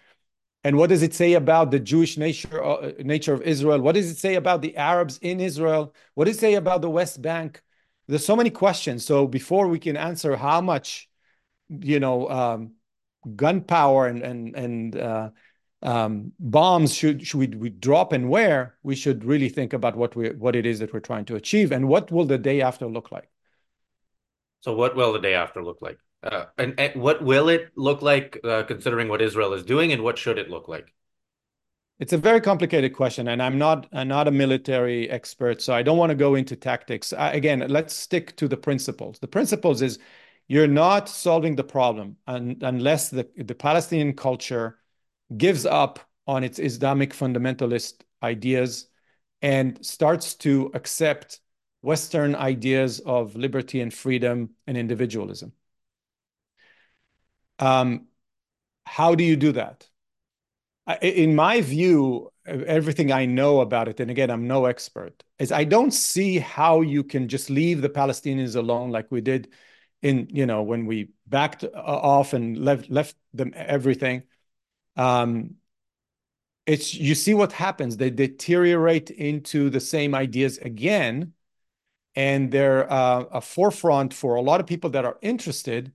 And 0.64 0.78
what 0.78 0.90
does 0.90 1.04
it 1.04 1.14
say 1.14 1.34
about 1.34 1.72
the 1.72 1.80
Jewish 1.80 2.18
nature, 2.18 2.64
uh, 2.64 2.92
nature 3.00 3.34
of 3.34 3.42
Israel? 3.42 3.80
What 3.80 3.96
does 3.96 4.10
it 4.10 4.18
say 4.18 4.36
about 4.36 4.62
the 4.62 4.76
Arabs 4.78 5.18
in 5.22 5.40
Israel? 5.40 5.94
What 6.16 6.26
does 6.26 6.38
it 6.38 6.40
say 6.40 6.56
about 6.56 6.82
the 6.82 6.90
West 6.90 7.22
Bank? 7.22 7.62
There's 8.08 8.26
so 8.26 8.36
many 8.36 8.50
questions. 8.50 9.06
So 9.06 9.28
before 9.28 9.68
we 9.68 9.80
can 9.80 9.96
answer 9.96 10.36
how 10.36 10.62
much, 10.62 11.10
you 11.70 12.00
know, 12.00 12.30
um, 12.30 12.74
gunpowder 13.36 14.08
and 14.08 14.24
and 14.24 14.56
and 14.56 14.98
uh, 14.98 15.30
um, 15.82 16.32
bombs 16.40 16.94
should 16.94 17.26
should 17.26 17.40
we, 17.40 17.48
we 17.48 17.70
drop 17.70 18.12
and 18.14 18.30
where, 18.30 18.76
we 18.84 18.96
should 18.96 19.24
really 19.24 19.50
think 19.50 19.74
about 19.74 19.96
what 19.96 20.16
we 20.16 20.30
what 20.32 20.56
it 20.56 20.66
is 20.66 20.80
that 20.80 20.94
we're 20.94 21.00
trying 21.00 21.26
to 21.26 21.36
achieve 21.36 21.72
and 21.72 21.88
what 21.88 22.12
will 22.12 22.26
the 22.26 22.38
day 22.38 22.62
after 22.62 22.88
look 22.88 23.12
like. 23.12 23.30
So 24.62 24.74
what 24.74 24.96
will 24.96 25.14
the 25.14 25.20
day 25.20 25.36
after 25.36 25.64
look 25.64 25.82
like? 25.82 26.00
Uh, 26.22 26.46
and, 26.58 26.78
and, 26.80 27.02
what 27.02 27.24
will 27.24 27.48
it 27.48 27.72
look 27.76 28.02
like, 28.02 28.40
uh, 28.44 28.64
considering 28.64 29.08
what 29.08 29.22
Israel 29.22 29.54
is 29.54 29.64
doing, 29.64 29.94
and 29.94 30.04
what 30.04 30.18
should 30.18 30.38
it 30.38 30.50
look 30.50 30.68
like? 30.68 30.94
It's 32.00 32.14
a 32.14 32.18
very 32.18 32.42
complicated 32.42 32.94
question, 32.94 33.28
and 33.28 33.42
I'm 33.42 33.58
not 33.58 33.88
I'm 33.92 34.08
not 34.08 34.28
a 34.28 34.32
military 34.32 35.10
expert, 35.10 35.62
so 35.62 35.74
I 35.74 35.82
don't 35.82 35.98
want 35.98 36.12
to 36.12 36.16
go 36.16 36.36
into 36.36 36.56
tactics. 36.56 37.12
I, 37.14 37.32
again, 37.34 37.66
let's 37.68 37.94
stick 37.94 38.36
to 38.38 38.48
the 38.48 38.58
principles. 38.58 39.20
The 39.20 39.28
principles 39.28 39.82
is 39.82 40.00
you're 40.48 40.68
not 40.68 41.10
solving 41.10 41.56
the 41.56 41.64
problem 41.64 42.18
un, 42.28 42.58
unless 42.62 43.10
the, 43.10 43.30
the 43.38 43.56
Palestinian 43.56 44.14
culture 44.14 44.80
gives 45.38 45.66
up 45.66 46.00
on 46.26 46.44
its 46.44 46.58
Islamic 46.60 47.14
fundamentalist 47.14 48.02
ideas 48.24 48.88
and 49.42 49.84
starts 49.86 50.36
to 50.36 50.72
accept 50.74 51.40
Western 51.82 52.36
ideas 52.36 53.00
of 53.02 53.36
liberty 53.36 53.82
and 53.82 53.94
freedom 53.94 54.52
and 54.68 54.78
individualism. 54.78 55.54
Um, 57.60 58.08
how 58.86 59.16
do 59.16 59.24
you 59.24 59.36
do 59.36 59.52
that? 59.54 59.88
in 61.02 61.36
my 61.36 61.62
view, 61.62 62.32
everything 62.46 63.12
I 63.12 63.26
know 63.26 63.62
about 63.62 63.88
it, 63.88 64.00
and 64.00 64.10
again, 64.10 64.32
I'm 64.32 64.48
no 64.48 64.66
expert, 64.66 65.24
is 65.38 65.52
I 65.52 65.64
don't 65.64 65.92
see 65.92 66.40
how 66.40 66.82
you 66.82 67.04
can 67.04 67.28
just 67.28 67.50
leave 67.50 67.82
the 67.82 67.90
Palestinians 67.90 68.56
alone 68.56 68.90
like 68.90 69.12
we 69.12 69.22
did 69.22 69.50
in, 70.02 70.28
you 70.32 70.46
know, 70.46 70.64
when 70.64 70.86
we 70.86 71.10
backed 71.28 71.64
off 71.64 72.34
and 72.34 72.58
left 72.58 72.90
left 72.90 73.16
them 73.34 73.54
everything. 73.56 74.24
Um, 74.96 75.56
it's 76.66 76.94
you 76.94 77.16
see 77.16 77.34
what 77.34 77.52
happens. 77.52 77.98
They 77.98 78.10
deteriorate 78.10 79.12
into 79.12 79.70
the 79.70 79.80
same 79.80 80.16
ideas 80.16 80.58
again, 80.58 81.34
and 82.16 82.52
they're 82.52 82.92
uh, 82.92 83.26
a 83.32 83.42
forefront 83.42 84.14
for 84.14 84.36
a 84.36 84.42
lot 84.42 84.60
of 84.60 84.68
people 84.68 84.90
that 84.92 85.06
are 85.06 85.18
interested 85.22 85.92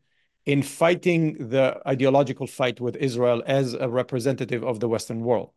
in 0.46 0.62
fighting 0.62 1.48
the 1.48 1.80
ideological 1.86 2.46
fight 2.46 2.80
with 2.80 2.96
Israel 2.96 3.42
as 3.46 3.74
a 3.74 3.88
representative 3.88 4.62
of 4.62 4.80
the 4.80 4.88
Western 4.88 5.20
world. 5.20 5.50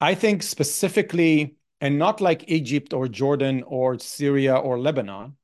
I 0.00 0.14
think 0.14 0.42
specifically, 0.42 1.56
and 1.80 1.98
not 1.98 2.20
like 2.20 2.48
Egypt 2.48 2.92
or 2.92 3.08
Jordan 3.08 3.62
or 3.66 3.98
Syria 3.98 4.56
or 4.56 4.78
Lebanon, 4.78 5.36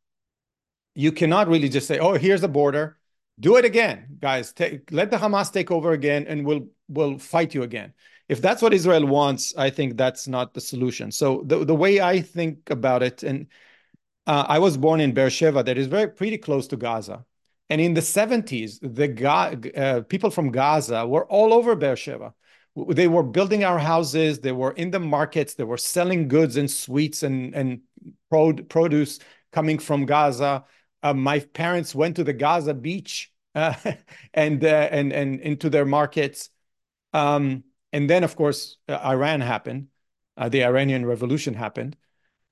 you 0.94 1.12
cannot 1.12 1.48
really 1.48 1.68
just 1.68 1.86
say, 1.86 1.98
"Oh, 1.98 2.14
here's 2.14 2.40
the 2.40 2.48
border, 2.48 2.98
do 3.38 3.56
it 3.56 3.64
again, 3.64 4.18
guys. 4.20 4.52
Take, 4.52 4.90
let 4.90 5.10
the 5.10 5.16
Hamas 5.16 5.52
take 5.52 5.70
over 5.70 5.92
again, 5.92 6.26
and 6.26 6.44
we'll 6.44 6.68
we'll 6.88 7.18
fight 7.18 7.54
you 7.54 7.62
again." 7.62 7.94
If 8.28 8.42
that's 8.42 8.60
what 8.60 8.74
Israel 8.74 9.06
wants, 9.06 9.54
I 9.56 9.70
think 9.70 9.96
that's 9.96 10.28
not 10.28 10.54
the 10.54 10.60
solution. 10.60 11.12
So 11.12 11.44
the 11.46 11.64
the 11.64 11.74
way 11.74 12.00
I 12.00 12.20
think 12.20 12.68
about 12.68 13.02
it, 13.02 13.22
and 13.22 13.46
uh, 14.26 14.44
I 14.48 14.58
was 14.58 14.76
born 14.76 15.00
in 15.00 15.14
Beersheba, 15.14 15.62
that 15.62 15.78
is 15.78 15.86
very 15.86 16.08
pretty 16.08 16.38
close 16.38 16.66
to 16.68 16.76
Gaza. 16.76 17.24
And 17.70 17.81
in 17.81 17.94
the 17.94 18.00
70s, 18.00 18.78
the 18.81 19.72
uh, 19.76 20.00
people 20.02 20.31
from 20.31 20.50
Gaza 20.50 21.07
were 21.07 21.26
all 21.26 21.52
over 21.52 21.76
Beersheba. 21.76 22.35
They 22.90 23.09
were 23.09 23.22
building 23.22 23.64
our 23.64 23.78
houses. 23.78 24.40
They 24.40 24.52
were 24.52 24.72
in 24.72 24.90
the 24.90 25.00
markets. 25.00 25.54
They 25.54 25.64
were 25.64 25.76
selling 25.76 26.28
goods 26.28 26.57
and 26.57 26.70
sweets 26.70 27.22
and, 27.22 27.54
and 27.54 27.81
produce 28.31 29.18
coming 29.52 29.78
from 29.78 30.07
Gaza. 30.07 30.64
Uh, 31.02 31.14
my 31.14 31.40
parents 31.40 31.94
went 31.94 32.16
to 32.16 32.24
the 32.24 32.33
Gaza 32.33 32.74
beach 32.74 33.33
uh, 33.54 33.74
and, 34.35 34.64
uh, 34.64 34.88
and, 34.90 35.12
and 35.12 35.40
into 35.40 35.68
their 35.68 35.85
markets. 35.85 36.50
Um, 37.12 37.64
and 37.92 38.09
then, 38.09 38.24
of 38.24 38.37
course, 38.37 38.76
uh, 38.88 38.98
Iran 39.04 39.40
happened. 39.40 39.88
Uh, 40.37 40.48
the 40.48 40.64
Iranian 40.64 41.04
Revolution 41.04 41.54
happened. 41.54 41.96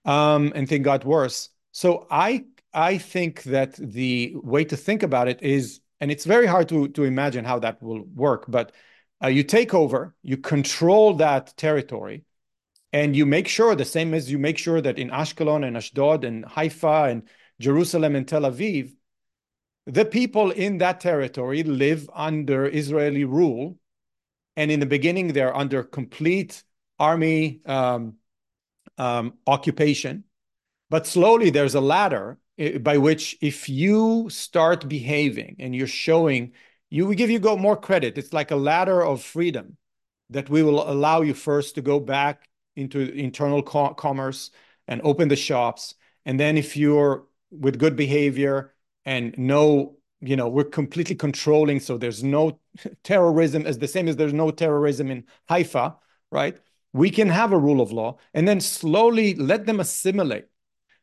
Um, 0.04 0.52
and 0.54 0.68
things 0.68 0.84
got 0.84 1.04
worse. 1.04 1.50
So 1.72 2.06
I 2.10 2.46
I 2.76 2.98
think 2.98 3.44
that 3.44 3.74
the 3.76 4.34
way 4.36 4.64
to 4.66 4.76
think 4.76 5.02
about 5.02 5.28
it 5.28 5.42
is, 5.42 5.80
and 5.98 6.10
it's 6.10 6.26
very 6.26 6.46
hard 6.46 6.68
to, 6.68 6.88
to 6.88 7.04
imagine 7.04 7.46
how 7.46 7.58
that 7.60 7.82
will 7.82 8.04
work, 8.14 8.44
but 8.46 8.72
uh, 9.24 9.28
you 9.28 9.42
take 9.42 9.72
over, 9.72 10.14
you 10.22 10.36
control 10.36 11.14
that 11.14 11.56
territory, 11.56 12.24
and 12.92 13.16
you 13.16 13.24
make 13.24 13.48
sure, 13.48 13.74
the 13.74 13.86
same 13.86 14.12
as 14.12 14.30
you 14.30 14.38
make 14.38 14.58
sure 14.58 14.82
that 14.82 14.98
in 14.98 15.08
Ashkelon 15.08 15.66
and 15.66 15.74
Ashdod 15.76 16.22
and 16.24 16.44
Haifa 16.44 17.08
and 17.10 17.22
Jerusalem 17.58 18.14
and 18.14 18.28
Tel 18.28 18.42
Aviv, 18.42 18.94
the 19.86 20.04
people 20.04 20.50
in 20.50 20.78
that 20.78 21.00
territory 21.00 21.62
live 21.62 22.10
under 22.12 22.66
Israeli 22.66 23.24
rule. 23.24 23.78
And 24.56 24.70
in 24.70 24.80
the 24.80 24.86
beginning, 24.86 25.28
they're 25.28 25.56
under 25.56 25.82
complete 25.82 26.62
army 26.98 27.60
um, 27.64 28.16
um, 28.98 29.34
occupation. 29.46 30.24
But 30.90 31.06
slowly, 31.06 31.50
there's 31.50 31.74
a 31.74 31.80
ladder 31.80 32.38
by 32.80 32.96
which 32.96 33.36
if 33.40 33.68
you 33.68 34.28
start 34.30 34.88
behaving 34.88 35.56
and 35.58 35.74
you're 35.74 35.86
showing 35.86 36.52
you 36.90 37.06
we 37.06 37.14
give 37.14 37.30
you 37.30 37.38
go 37.38 37.56
more 37.56 37.76
credit 37.76 38.16
it's 38.16 38.32
like 38.32 38.50
a 38.50 38.56
ladder 38.56 39.02
of 39.04 39.22
freedom 39.22 39.76
that 40.30 40.48
we 40.48 40.62
will 40.62 40.90
allow 40.90 41.20
you 41.20 41.34
first 41.34 41.74
to 41.74 41.82
go 41.82 42.00
back 42.00 42.48
into 42.74 43.00
internal 43.12 43.62
co 43.62 43.92
commerce 43.94 44.50
and 44.88 45.00
open 45.04 45.28
the 45.28 45.36
shops 45.36 45.94
and 46.24 46.40
then 46.40 46.56
if 46.56 46.76
you're 46.76 47.26
with 47.50 47.78
good 47.78 47.96
behavior 47.96 48.74
and 49.04 49.36
no 49.36 49.96
you 50.20 50.36
know 50.36 50.48
we're 50.48 50.64
completely 50.64 51.14
controlling 51.14 51.78
so 51.78 51.98
there's 51.98 52.24
no 52.24 52.58
terrorism 53.04 53.66
as 53.66 53.78
the 53.78 53.88
same 53.88 54.08
as 54.08 54.16
there's 54.16 54.32
no 54.32 54.50
terrorism 54.50 55.10
in 55.10 55.24
Haifa, 55.48 55.96
right? 56.30 56.58
We 56.92 57.10
can 57.10 57.28
have 57.28 57.52
a 57.52 57.58
rule 57.58 57.80
of 57.80 57.92
law 57.92 58.18
and 58.34 58.46
then 58.48 58.60
slowly 58.60 59.34
let 59.34 59.66
them 59.66 59.80
assimilate. 59.80 60.46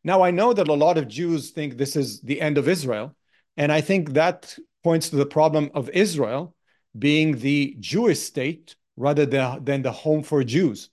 Now, 0.04 0.22
I 0.22 0.32
know 0.32 0.54
that 0.54 0.68
a 0.68 0.74
lot 0.74 0.98
of 0.98 1.08
Jews 1.08 1.52
think 1.52 1.78
this 1.78 1.96
is 1.96 2.22
the 2.22 2.42
end 2.42 2.58
of 2.58 2.68
Israel. 2.68 3.16
And 3.58 3.72
I 3.72 3.82
think 3.82 4.14
that 4.14 4.58
points 4.84 5.10
to 5.10 5.16
the 5.16 5.26
problem 5.26 5.72
of 5.74 5.90
Israel 5.90 6.56
being 6.98 7.38
the 7.38 7.76
Jewish 7.80 8.20
state 8.20 8.76
rather 8.98 9.26
than 9.26 9.82
the 9.82 9.92
home 9.92 10.24
for 10.24 10.44
Jews, 10.44 10.90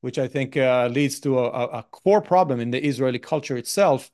which 0.00 0.18
I 0.18 0.28
think 0.28 0.56
uh, 0.56 0.88
leads 0.90 1.20
to 1.20 1.38
a, 1.38 1.48
a 1.48 1.82
core 1.90 2.22
problem 2.22 2.60
in 2.60 2.70
the 2.70 2.84
Israeli 2.84 3.18
culture 3.18 3.56
itself, 3.56 4.10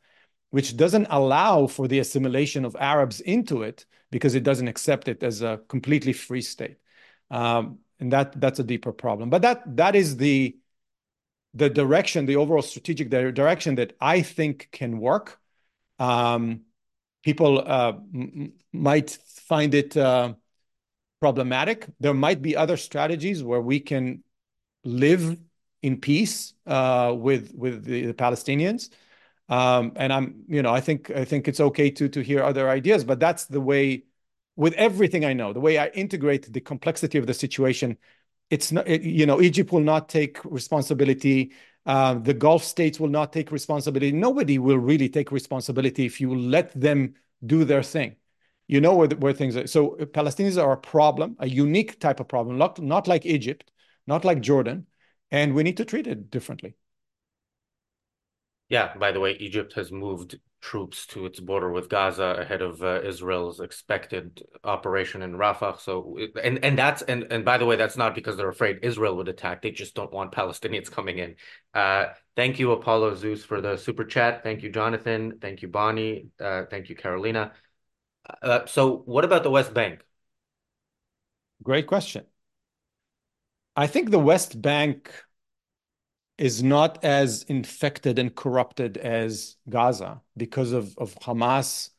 which 0.50 0.76
doesn't 0.76 1.06
allow 1.10 1.66
for 1.66 1.86
the 1.86 1.98
assimilation 1.98 2.64
of 2.64 2.76
Arabs 2.78 3.20
into 3.20 3.62
it 3.62 3.86
because 4.10 4.34
it 4.34 4.42
doesn't 4.42 4.68
accept 4.68 5.08
it 5.08 5.22
as 5.22 5.42
a 5.42 5.60
completely 5.68 6.12
free 6.12 6.40
state. 6.42 6.78
Um, 7.30 7.78
and 8.00 8.12
that 8.12 8.40
that's 8.40 8.58
a 8.58 8.64
deeper 8.64 8.92
problem. 8.92 9.28
But 9.28 9.42
that 9.42 9.76
that 9.76 9.94
is 9.94 10.16
the 10.16 10.56
the 11.54 11.70
direction, 11.70 12.26
the 12.26 12.36
overall 12.36 12.62
strategic 12.62 13.08
direction 13.10 13.76
that 13.76 13.96
I 14.00 14.22
think 14.22 14.68
can 14.70 14.98
work. 14.98 15.40
Um, 15.98 16.62
people 17.24 17.62
uh, 17.66 17.94
might 18.72 19.10
find 19.10 19.74
it 19.74 19.96
uh, 19.96 20.34
problematic. 21.20 21.86
There 22.00 22.14
might 22.14 22.42
be 22.42 22.56
other 22.56 22.76
strategies 22.76 23.42
where 23.42 23.60
we 23.60 23.80
can 23.80 24.22
live 24.84 25.38
in 25.82 26.00
peace 26.00 26.54
uh, 26.66 27.14
with 27.16 27.54
with 27.54 27.84
the, 27.84 28.06
the 28.06 28.14
Palestinians. 28.14 28.90
Um, 29.48 29.92
and 29.96 30.12
I'm, 30.12 30.44
you 30.48 30.62
know, 30.62 30.72
I 30.72 30.80
think 30.80 31.10
I 31.10 31.24
think 31.24 31.48
it's 31.48 31.60
okay 31.60 31.90
to 31.92 32.08
to 32.08 32.20
hear 32.20 32.42
other 32.42 32.68
ideas, 32.68 33.04
but 33.04 33.20
that's 33.20 33.46
the 33.46 33.60
way. 33.60 34.04
With 34.56 34.74
everything 34.74 35.24
I 35.24 35.34
know, 35.34 35.52
the 35.52 35.60
way 35.60 35.78
I 35.78 35.86
integrate 35.94 36.52
the 36.52 36.60
complexity 36.60 37.16
of 37.16 37.28
the 37.28 37.34
situation, 37.34 37.96
it's 38.50 38.72
not, 38.72 38.88
it, 38.88 39.02
you 39.02 39.26
know, 39.26 39.40
Egypt 39.40 39.72
will 39.72 39.80
not 39.80 40.08
take 40.08 40.44
responsibility. 40.44 41.52
Uh, 41.86 42.14
the 42.14 42.34
Gulf 42.34 42.64
states 42.64 42.98
will 43.00 43.08
not 43.08 43.32
take 43.32 43.50
responsibility. 43.50 44.12
Nobody 44.12 44.58
will 44.58 44.78
really 44.78 45.08
take 45.08 45.32
responsibility 45.32 46.06
if 46.06 46.20
you 46.20 46.34
let 46.34 46.78
them 46.78 47.14
do 47.44 47.64
their 47.64 47.82
thing. 47.82 48.16
You 48.66 48.80
know 48.80 48.94
where, 48.94 49.08
where 49.08 49.32
things 49.32 49.56
are. 49.56 49.66
So 49.66 49.96
Palestinians 50.12 50.62
are 50.62 50.72
a 50.72 50.76
problem, 50.76 51.36
a 51.38 51.48
unique 51.48 52.00
type 52.00 52.20
of 52.20 52.28
problem, 52.28 52.58
not, 52.58 52.78
not 52.80 53.06
like 53.08 53.24
Egypt, 53.24 53.70
not 54.06 54.24
like 54.24 54.40
Jordan, 54.40 54.86
and 55.30 55.54
we 55.54 55.62
need 55.62 55.76
to 55.78 55.84
treat 55.84 56.06
it 56.06 56.30
differently. 56.30 56.74
Yeah, 58.68 58.94
by 58.96 59.12
the 59.12 59.20
way, 59.20 59.32
Egypt 59.40 59.72
has 59.74 59.90
moved 59.90 60.38
troops 60.60 61.06
to 61.06 61.24
its 61.24 61.40
border 61.40 61.70
with 61.70 61.88
Gaza 61.88 62.36
ahead 62.40 62.60
of 62.60 62.82
uh, 62.82 63.00
Israel's 63.02 63.60
expected 63.60 64.42
operation 64.64 65.22
in 65.22 65.34
Rafah. 65.34 65.80
So, 65.80 66.18
and 66.42 66.62
and 66.64 66.76
that's 66.78 67.00
and 67.02 67.24
and 67.30 67.44
by 67.44 67.58
the 67.58 67.64
way, 67.64 67.76
that's 67.76 67.96
not 67.96 68.14
because 68.14 68.36
they're 68.36 68.48
afraid 68.48 68.80
Israel 68.82 69.16
would 69.16 69.28
attack. 69.28 69.62
They 69.62 69.70
just 69.70 69.94
don't 69.94 70.12
want 70.12 70.32
Palestinians 70.32 70.90
coming 70.90 71.18
in. 71.18 71.36
Uh, 71.72 72.06
thank 72.36 72.58
you, 72.58 72.72
Apollo 72.72 73.14
Zeus, 73.14 73.44
for 73.44 73.60
the 73.60 73.76
super 73.76 74.04
chat. 74.04 74.42
Thank 74.42 74.62
you, 74.62 74.70
Jonathan. 74.70 75.38
Thank 75.40 75.62
you, 75.62 75.68
Bonnie. 75.68 76.28
Uh, 76.38 76.64
thank 76.70 76.88
you, 76.88 76.96
Carolina. 76.96 77.52
Uh, 78.42 78.66
so, 78.66 78.98
what 79.06 79.24
about 79.24 79.44
the 79.44 79.50
West 79.50 79.72
Bank? 79.72 80.00
Great 81.62 81.86
question. 81.86 82.24
I 83.76 83.86
think 83.86 84.10
the 84.10 84.18
West 84.18 84.60
Bank 84.60 85.10
is 86.38 86.62
not 86.62 87.04
as 87.04 87.42
infected 87.44 88.18
and 88.18 88.34
corrupted 88.34 88.96
as 88.96 89.56
Gaza 89.68 90.22
because 90.36 90.72
of, 90.72 90.96
of 90.96 91.14
Hamas. 91.16 91.90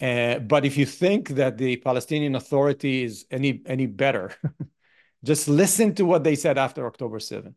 Uh, 0.00 0.38
but 0.38 0.64
if 0.64 0.76
you 0.76 0.86
think 0.86 1.30
that 1.30 1.58
the 1.58 1.76
Palestinian 1.76 2.34
Authority 2.34 3.04
is 3.04 3.26
any 3.30 3.62
any 3.66 3.86
better, 3.86 4.32
just 5.24 5.46
listen 5.48 5.94
to 5.94 6.04
what 6.04 6.24
they 6.24 6.34
said 6.34 6.58
after 6.58 6.86
October 6.86 7.20
7. 7.20 7.54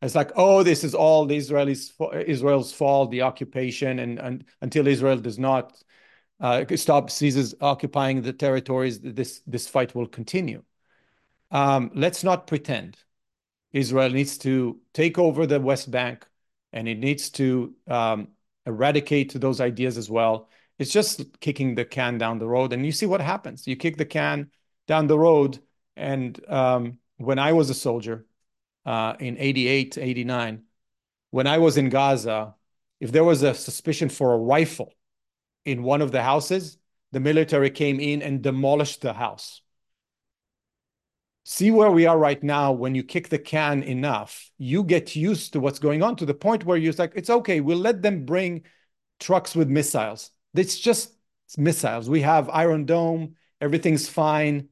It's 0.00 0.14
like, 0.14 0.30
oh, 0.36 0.62
this 0.62 0.84
is 0.84 0.94
all 0.94 1.26
the 1.26 1.36
Israelis 1.36 1.92
Israel's 2.26 2.72
fault, 2.72 3.10
the 3.10 3.22
occupation, 3.22 3.98
and, 3.98 4.18
and 4.18 4.44
until 4.62 4.86
Israel 4.86 5.18
does 5.18 5.38
not 5.38 5.76
uh, 6.40 6.64
stop 6.76 7.10
ceases 7.10 7.54
occupying 7.60 8.22
the 8.22 8.32
territories, 8.32 9.00
this 9.00 9.40
this 9.46 9.66
fight 9.66 9.94
will 9.94 10.06
continue. 10.06 10.62
Um, 11.50 11.90
let's 11.94 12.22
not 12.24 12.46
pretend. 12.46 12.96
Israel 13.76 14.08
needs 14.08 14.38
to 14.38 14.80
take 14.94 15.18
over 15.18 15.46
the 15.46 15.60
West 15.60 15.90
Bank 15.90 16.26
and 16.72 16.88
it 16.88 16.98
needs 16.98 17.28
to 17.30 17.74
um, 17.86 18.28
eradicate 18.64 19.34
those 19.34 19.60
ideas 19.60 19.98
as 19.98 20.08
well. 20.08 20.48
It's 20.78 20.90
just 20.90 21.40
kicking 21.40 21.74
the 21.74 21.84
can 21.84 22.16
down 22.16 22.38
the 22.38 22.46
road. 22.46 22.72
And 22.72 22.86
you 22.86 22.92
see 22.92 23.04
what 23.04 23.20
happens. 23.20 23.66
You 23.66 23.76
kick 23.76 23.98
the 23.98 24.06
can 24.06 24.50
down 24.86 25.08
the 25.08 25.18
road. 25.18 25.58
And 25.94 26.40
um, 26.48 26.98
when 27.18 27.38
I 27.38 27.52
was 27.52 27.68
a 27.68 27.74
soldier 27.74 28.26
uh, 28.86 29.14
in 29.20 29.36
88, 29.36 29.98
89, 29.98 30.62
when 31.30 31.46
I 31.46 31.58
was 31.58 31.76
in 31.76 31.90
Gaza, 31.90 32.54
if 32.98 33.12
there 33.12 33.24
was 33.24 33.42
a 33.42 33.52
suspicion 33.52 34.08
for 34.08 34.32
a 34.32 34.38
rifle 34.38 34.94
in 35.66 35.82
one 35.82 36.00
of 36.00 36.12
the 36.12 36.22
houses, 36.22 36.78
the 37.12 37.20
military 37.20 37.68
came 37.68 38.00
in 38.00 38.22
and 38.22 38.40
demolished 38.40 39.02
the 39.02 39.12
house 39.12 39.60
see 41.48 41.70
where 41.70 41.92
we 41.92 42.06
are 42.06 42.18
right 42.18 42.42
now 42.42 42.72
when 42.72 42.96
you 42.96 43.04
kick 43.04 43.28
the 43.28 43.38
can 43.38 43.84
enough 43.84 44.50
you 44.58 44.82
get 44.82 45.14
used 45.14 45.52
to 45.52 45.60
what's 45.60 45.78
going 45.78 46.02
on 46.02 46.16
to 46.16 46.26
the 46.26 46.34
point 46.34 46.64
where 46.64 46.76
you're 46.76 46.92
like 46.94 47.12
it's 47.14 47.30
okay 47.30 47.60
we'll 47.60 47.78
let 47.78 48.02
them 48.02 48.24
bring 48.24 48.62
trucks 49.18 49.54
with 49.54 49.68
missiles. 49.68 50.30
It's 50.54 50.78
just 50.78 51.14
missiles. 51.56 52.08
We 52.08 52.22
have 52.22 52.50
iron 52.50 52.84
dome 52.84 53.36
everything's 53.60 54.08
fine. 54.08 54.68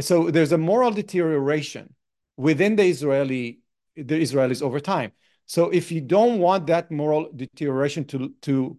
So 0.00 0.30
there's 0.30 0.52
a 0.52 0.58
moral 0.58 0.90
deterioration 0.90 1.94
within 2.36 2.76
the 2.76 2.84
israeli 2.84 3.60
the 3.94 4.20
israelis 4.20 4.62
over 4.62 4.80
time. 4.80 5.12
So 5.46 5.70
if 5.70 5.92
you 5.92 6.00
don't 6.00 6.38
want 6.38 6.66
that 6.66 6.90
moral 6.90 7.30
deterioration 7.34 8.04
to 8.06 8.34
to 8.42 8.78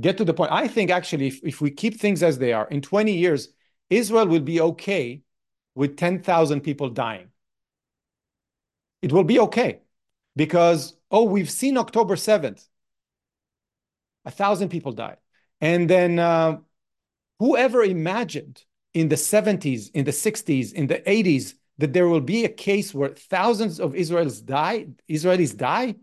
get 0.00 0.18
to 0.18 0.24
the 0.24 0.34
point 0.34 0.50
i 0.50 0.66
think 0.66 0.90
actually 0.90 1.28
if, 1.28 1.40
if 1.44 1.60
we 1.60 1.70
keep 1.70 2.00
things 2.00 2.20
as 2.24 2.36
they 2.36 2.52
are 2.52 2.66
in 2.66 2.80
20 2.82 3.16
years 3.16 3.50
israel 3.90 4.26
will 4.26 4.40
be 4.40 4.60
okay 4.60 5.22
with 5.74 5.96
10,000 5.96 6.60
people 6.60 6.90
dying. 6.90 7.28
It 9.02 9.12
will 9.12 9.24
be 9.24 9.40
okay 9.40 9.80
because, 10.36 10.96
oh, 11.10 11.24
we've 11.24 11.50
seen 11.50 11.76
October 11.76 12.16
7th, 12.16 12.66
a 14.24 14.30
thousand 14.30 14.70
people 14.70 14.92
died. 14.92 15.18
And 15.60 15.88
then 15.88 16.18
uh, 16.18 16.58
whoever 17.38 17.82
imagined 17.82 18.64
in 18.92 19.08
the 19.08 19.16
70s, 19.16 19.90
in 19.92 20.04
the 20.04 20.10
60s, 20.10 20.72
in 20.72 20.86
the 20.86 21.00
80s 21.00 21.54
that 21.78 21.92
there 21.92 22.08
will 22.08 22.20
be 22.20 22.44
a 22.44 22.48
case 22.48 22.94
where 22.94 23.10
thousands 23.10 23.80
of 23.80 23.92
Israelis 23.92 24.44
die, 24.44 24.86
Israelis 25.08 25.56
die 25.56 25.96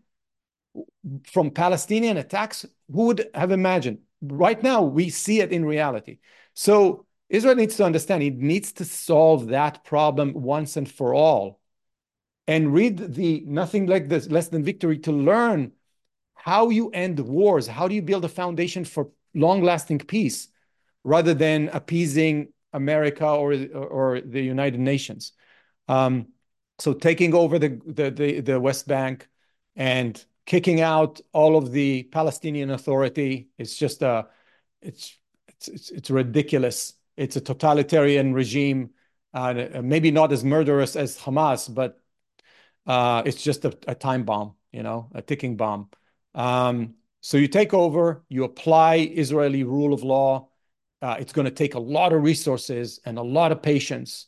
from 1.25 1.49
Palestinian 1.49 2.17
attacks? 2.17 2.65
Who 2.91 3.07
would 3.07 3.29
have 3.33 3.51
imagined? 3.51 3.99
Right 4.21 4.61
now, 4.61 4.83
we 4.83 5.09
see 5.09 5.39
it 5.39 5.51
in 5.51 5.65
reality. 5.65 6.19
So 6.53 7.05
Israel 7.31 7.55
needs 7.55 7.77
to 7.77 7.85
understand 7.85 8.21
it 8.23 8.37
needs 8.37 8.73
to 8.73 8.83
solve 8.83 9.47
that 9.47 9.85
problem 9.85 10.33
once 10.33 10.75
and 10.75 10.89
for 10.91 11.13
all. 11.13 11.61
And 12.45 12.73
read 12.73 13.13
the 13.13 13.41
Nothing 13.47 13.85
Like 13.85 14.09
This, 14.09 14.29
Less 14.29 14.49
Than 14.49 14.65
Victory 14.65 14.99
to 14.99 15.13
learn 15.13 15.71
how 16.35 16.69
you 16.69 16.89
end 16.89 17.19
wars, 17.21 17.67
how 17.67 17.87
do 17.87 17.95
you 17.95 18.01
build 18.01 18.25
a 18.25 18.29
foundation 18.29 18.83
for 18.83 19.11
long 19.33 19.63
lasting 19.63 19.99
peace 19.99 20.49
rather 21.05 21.33
than 21.33 21.69
appeasing 21.69 22.49
America 22.73 23.25
or, 23.25 23.53
or 23.75 24.19
the 24.19 24.41
United 24.41 24.81
Nations. 24.81 25.31
Um, 25.87 26.27
so 26.79 26.91
taking 26.93 27.33
over 27.33 27.57
the, 27.57 27.79
the, 27.85 28.11
the, 28.11 28.39
the 28.41 28.59
West 28.59 28.89
Bank 28.89 29.29
and 29.77 30.21
kicking 30.45 30.81
out 30.81 31.21
all 31.31 31.55
of 31.55 31.71
the 31.71 32.03
Palestinian 32.03 32.71
Authority 32.71 33.47
is 33.57 33.77
just 33.77 34.01
a, 34.01 34.27
it's, 34.81 35.17
it's, 35.47 35.69
it's, 35.69 35.91
it's 35.91 36.09
ridiculous 36.09 36.95
it's 37.17 37.35
a 37.35 37.41
totalitarian 37.41 38.33
regime, 38.33 38.91
uh, 39.33 39.53
maybe 39.81 40.11
not 40.11 40.31
as 40.31 40.43
murderous 40.43 40.95
as 40.95 41.17
Hamas, 41.17 41.73
but 41.73 41.99
uh, 42.85 43.23
it's 43.25 43.43
just 43.43 43.65
a, 43.65 43.77
a, 43.87 43.95
time 43.95 44.23
bomb, 44.23 44.55
you 44.71 44.83
know, 44.83 45.09
a 45.13 45.21
ticking 45.21 45.55
bomb. 45.55 45.89
Um, 46.33 46.95
so 47.21 47.37
you 47.37 47.47
take 47.47 47.73
over, 47.73 48.23
you 48.29 48.43
apply 48.43 48.95
Israeli 48.95 49.63
rule 49.63 49.93
of 49.93 50.03
law. 50.03 50.49
Uh, 51.01 51.17
it's 51.19 51.33
going 51.33 51.45
to 51.45 51.51
take 51.51 51.75
a 51.75 51.79
lot 51.79 52.13
of 52.13 52.23
resources 52.23 52.99
and 53.05 53.17
a 53.17 53.23
lot 53.23 53.51
of 53.51 53.61
patience 53.61 54.27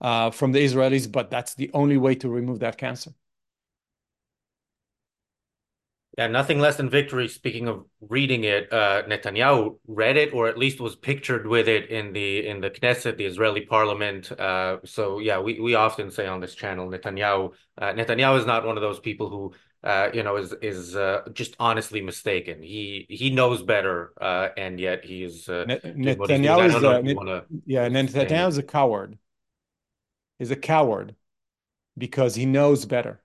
uh, 0.00 0.30
from 0.30 0.52
the 0.52 0.64
Israelis, 0.64 1.10
but 1.10 1.30
that's 1.30 1.54
the 1.54 1.70
only 1.74 1.96
way 1.96 2.14
to 2.16 2.28
remove 2.28 2.60
that 2.60 2.76
cancer. 2.78 3.12
Yeah, 6.18 6.26
nothing 6.26 6.58
less 6.58 6.76
than 6.76 6.90
victory. 6.90 7.26
Speaking 7.26 7.68
of 7.68 7.86
reading 8.00 8.44
it, 8.44 8.70
uh, 8.70 9.02
Netanyahu 9.04 9.78
read 9.86 10.18
it, 10.18 10.34
or 10.34 10.46
at 10.46 10.58
least 10.58 10.78
was 10.78 10.94
pictured 10.94 11.46
with 11.46 11.68
it 11.68 11.88
in 11.88 12.12
the 12.12 12.46
in 12.46 12.60
the 12.60 12.68
Knesset, 12.68 13.16
the 13.16 13.24
Israeli 13.24 13.62
Parliament. 13.62 14.30
Uh, 14.30 14.76
so 14.84 15.20
yeah, 15.20 15.40
we 15.40 15.58
we 15.58 15.74
often 15.74 16.10
say 16.10 16.26
on 16.26 16.40
this 16.40 16.54
channel, 16.54 16.86
Netanyahu 16.90 17.54
uh, 17.78 17.92
Netanyahu 17.94 18.38
is 18.38 18.44
not 18.44 18.66
one 18.66 18.76
of 18.76 18.82
those 18.82 19.00
people 19.00 19.30
who 19.30 19.54
uh, 19.88 20.10
you 20.12 20.22
know 20.22 20.36
is 20.36 20.52
is 20.60 20.94
uh, 20.94 21.22
just 21.32 21.56
honestly 21.58 22.02
mistaken. 22.02 22.62
He 22.62 23.06
he 23.08 23.30
knows 23.30 23.62
better, 23.62 24.12
uh, 24.20 24.48
and 24.58 24.78
yet 24.78 25.06
he 25.06 25.24
is. 25.24 25.46
Netanyahu 25.46 27.06
is 27.08 27.16
wanna... 27.16 27.44
yeah, 27.64 27.88
Netanyahu 27.88 28.48
is 28.48 28.58
a 28.58 28.62
coward. 28.62 29.16
is 30.38 30.50
a 30.50 30.56
coward 30.56 31.16
because 31.96 32.34
he 32.34 32.44
knows 32.44 32.84
better 32.84 33.21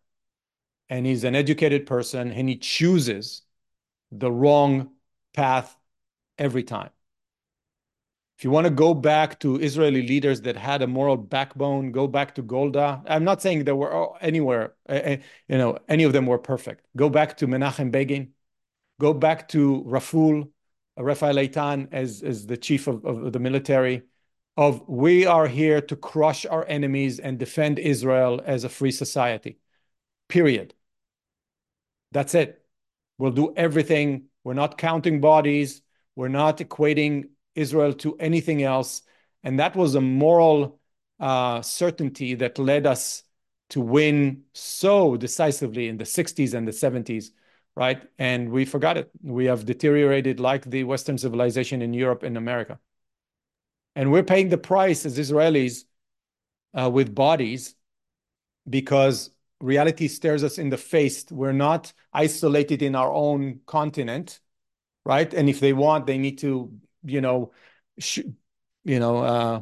and 0.90 1.06
he's 1.06 1.24
an 1.24 1.36
educated 1.36 1.86
person 1.86 2.32
and 2.32 2.48
he 2.48 2.58
chooses 2.58 3.42
the 4.12 4.32
wrong 4.32 4.92
path 5.34 5.78
every 6.38 6.64
time. 6.64 6.90
If 8.38 8.44
you 8.44 8.52
want 8.52 8.66
to 8.66 8.72
go 8.72 8.94
back 8.94 9.40
to 9.40 9.60
Israeli 9.60 10.08
leaders 10.08 10.42
that 10.42 10.56
had 10.56 10.84
a 10.84 10.88
moral 10.88 11.18
backbone, 11.18 11.92
go 11.92 12.06
back 12.06 12.36
to 12.36 12.44
Golda. 12.44 13.02
I'm 13.08 13.24
not 13.24 13.42
saying 13.42 13.64
there 13.64 13.76
were 13.76 14.16
anywhere, 14.22 14.76
uh, 14.88 15.18
you 15.48 15.58
know, 15.58 15.80
any 15.88 16.04
of 16.04 16.14
them 16.14 16.28
were 16.28 16.38
perfect. 16.38 16.86
Go 16.96 17.10
back 17.10 17.38
to 17.38 17.48
Menachem 17.48 17.92
Begin. 17.92 18.34
Go 19.00 19.14
back 19.14 19.48
to 19.50 19.84
Raful, 19.88 20.52
Rafael 20.96 21.36
Eitan 21.36 21.88
as, 21.92 22.22
as 22.22 22.46
the 22.46 22.58
chief 22.58 22.86
of, 22.86 23.04
of 23.06 23.34
the 23.34 23.40
military. 23.40 24.04
Of 24.56 24.88
we 24.88 25.26
are 25.26 25.48
here 25.48 25.82
to 25.82 25.96
crush 25.96 26.46
our 26.46 26.66
enemies 26.68 27.20
and 27.20 27.38
defend 27.40 27.80
Israel 27.80 28.42
as 28.44 28.64
a 28.64 28.70
free 28.70 28.92
society. 28.92 29.60
Period. 30.30 30.74
That's 32.12 32.36
it. 32.36 32.64
We'll 33.18 33.32
do 33.32 33.54
everything. 33.56 34.26
We're 34.44 34.54
not 34.54 34.78
counting 34.78 35.22
bodies. 35.22 35.82
We're 36.16 36.28
not 36.30 36.58
equating 36.60 37.30
Israel 37.56 37.94
to 37.96 38.16
anything 38.18 38.64
else. 38.64 39.02
And 39.44 39.60
that 39.60 39.76
was 39.76 39.96
a 39.96 40.02
moral 40.02 40.80
uh, 41.20 41.62
certainty 41.62 42.36
that 42.36 42.60
led 42.60 42.86
us 42.86 43.24
to 43.70 43.82
win 43.82 44.44
so 44.54 45.18
decisively 45.18 45.88
in 45.88 45.98
the 45.98 46.06
60s 46.06 46.54
and 46.54 46.68
the 46.68 46.72
70s, 46.72 47.32
right? 47.76 48.02
And 48.18 48.50
we 48.50 48.66
forgot 48.66 48.98
it. 48.98 49.12
We 49.22 49.46
have 49.46 49.66
deteriorated 49.66 50.40
like 50.40 50.66
the 50.66 50.84
Western 50.86 51.18
civilization 51.18 51.82
in 51.82 51.94
Europe 51.94 52.24
and 52.24 52.38
America. 52.38 52.80
And 53.96 54.12
we're 54.12 54.24
paying 54.24 54.50
the 54.50 54.58
price 54.58 55.06
as 55.06 55.18
Israelis 55.18 55.84
uh, 56.80 56.90
with 56.90 57.14
bodies 57.14 57.76
because 58.70 59.32
reality 59.60 60.08
stares 60.08 60.44
us 60.44 60.58
in 60.58 60.70
the 60.70 60.78
face. 60.78 61.26
We're 61.32 61.54
not 61.54 61.94
isolated 62.14 62.82
in 62.82 62.96
our 62.96 63.12
own 63.12 63.62
continent, 63.66 64.40
right? 65.06 65.34
And 65.34 65.50
if 65.50 65.60
they 65.60 65.74
want, 65.74 66.06
they 66.06 66.18
need 66.18 66.40
to 66.40 66.72
you 67.08 67.22
know, 67.22 67.52
sh- 68.00 68.20
you 68.84 69.00
know, 69.00 69.18
uh, 69.18 69.62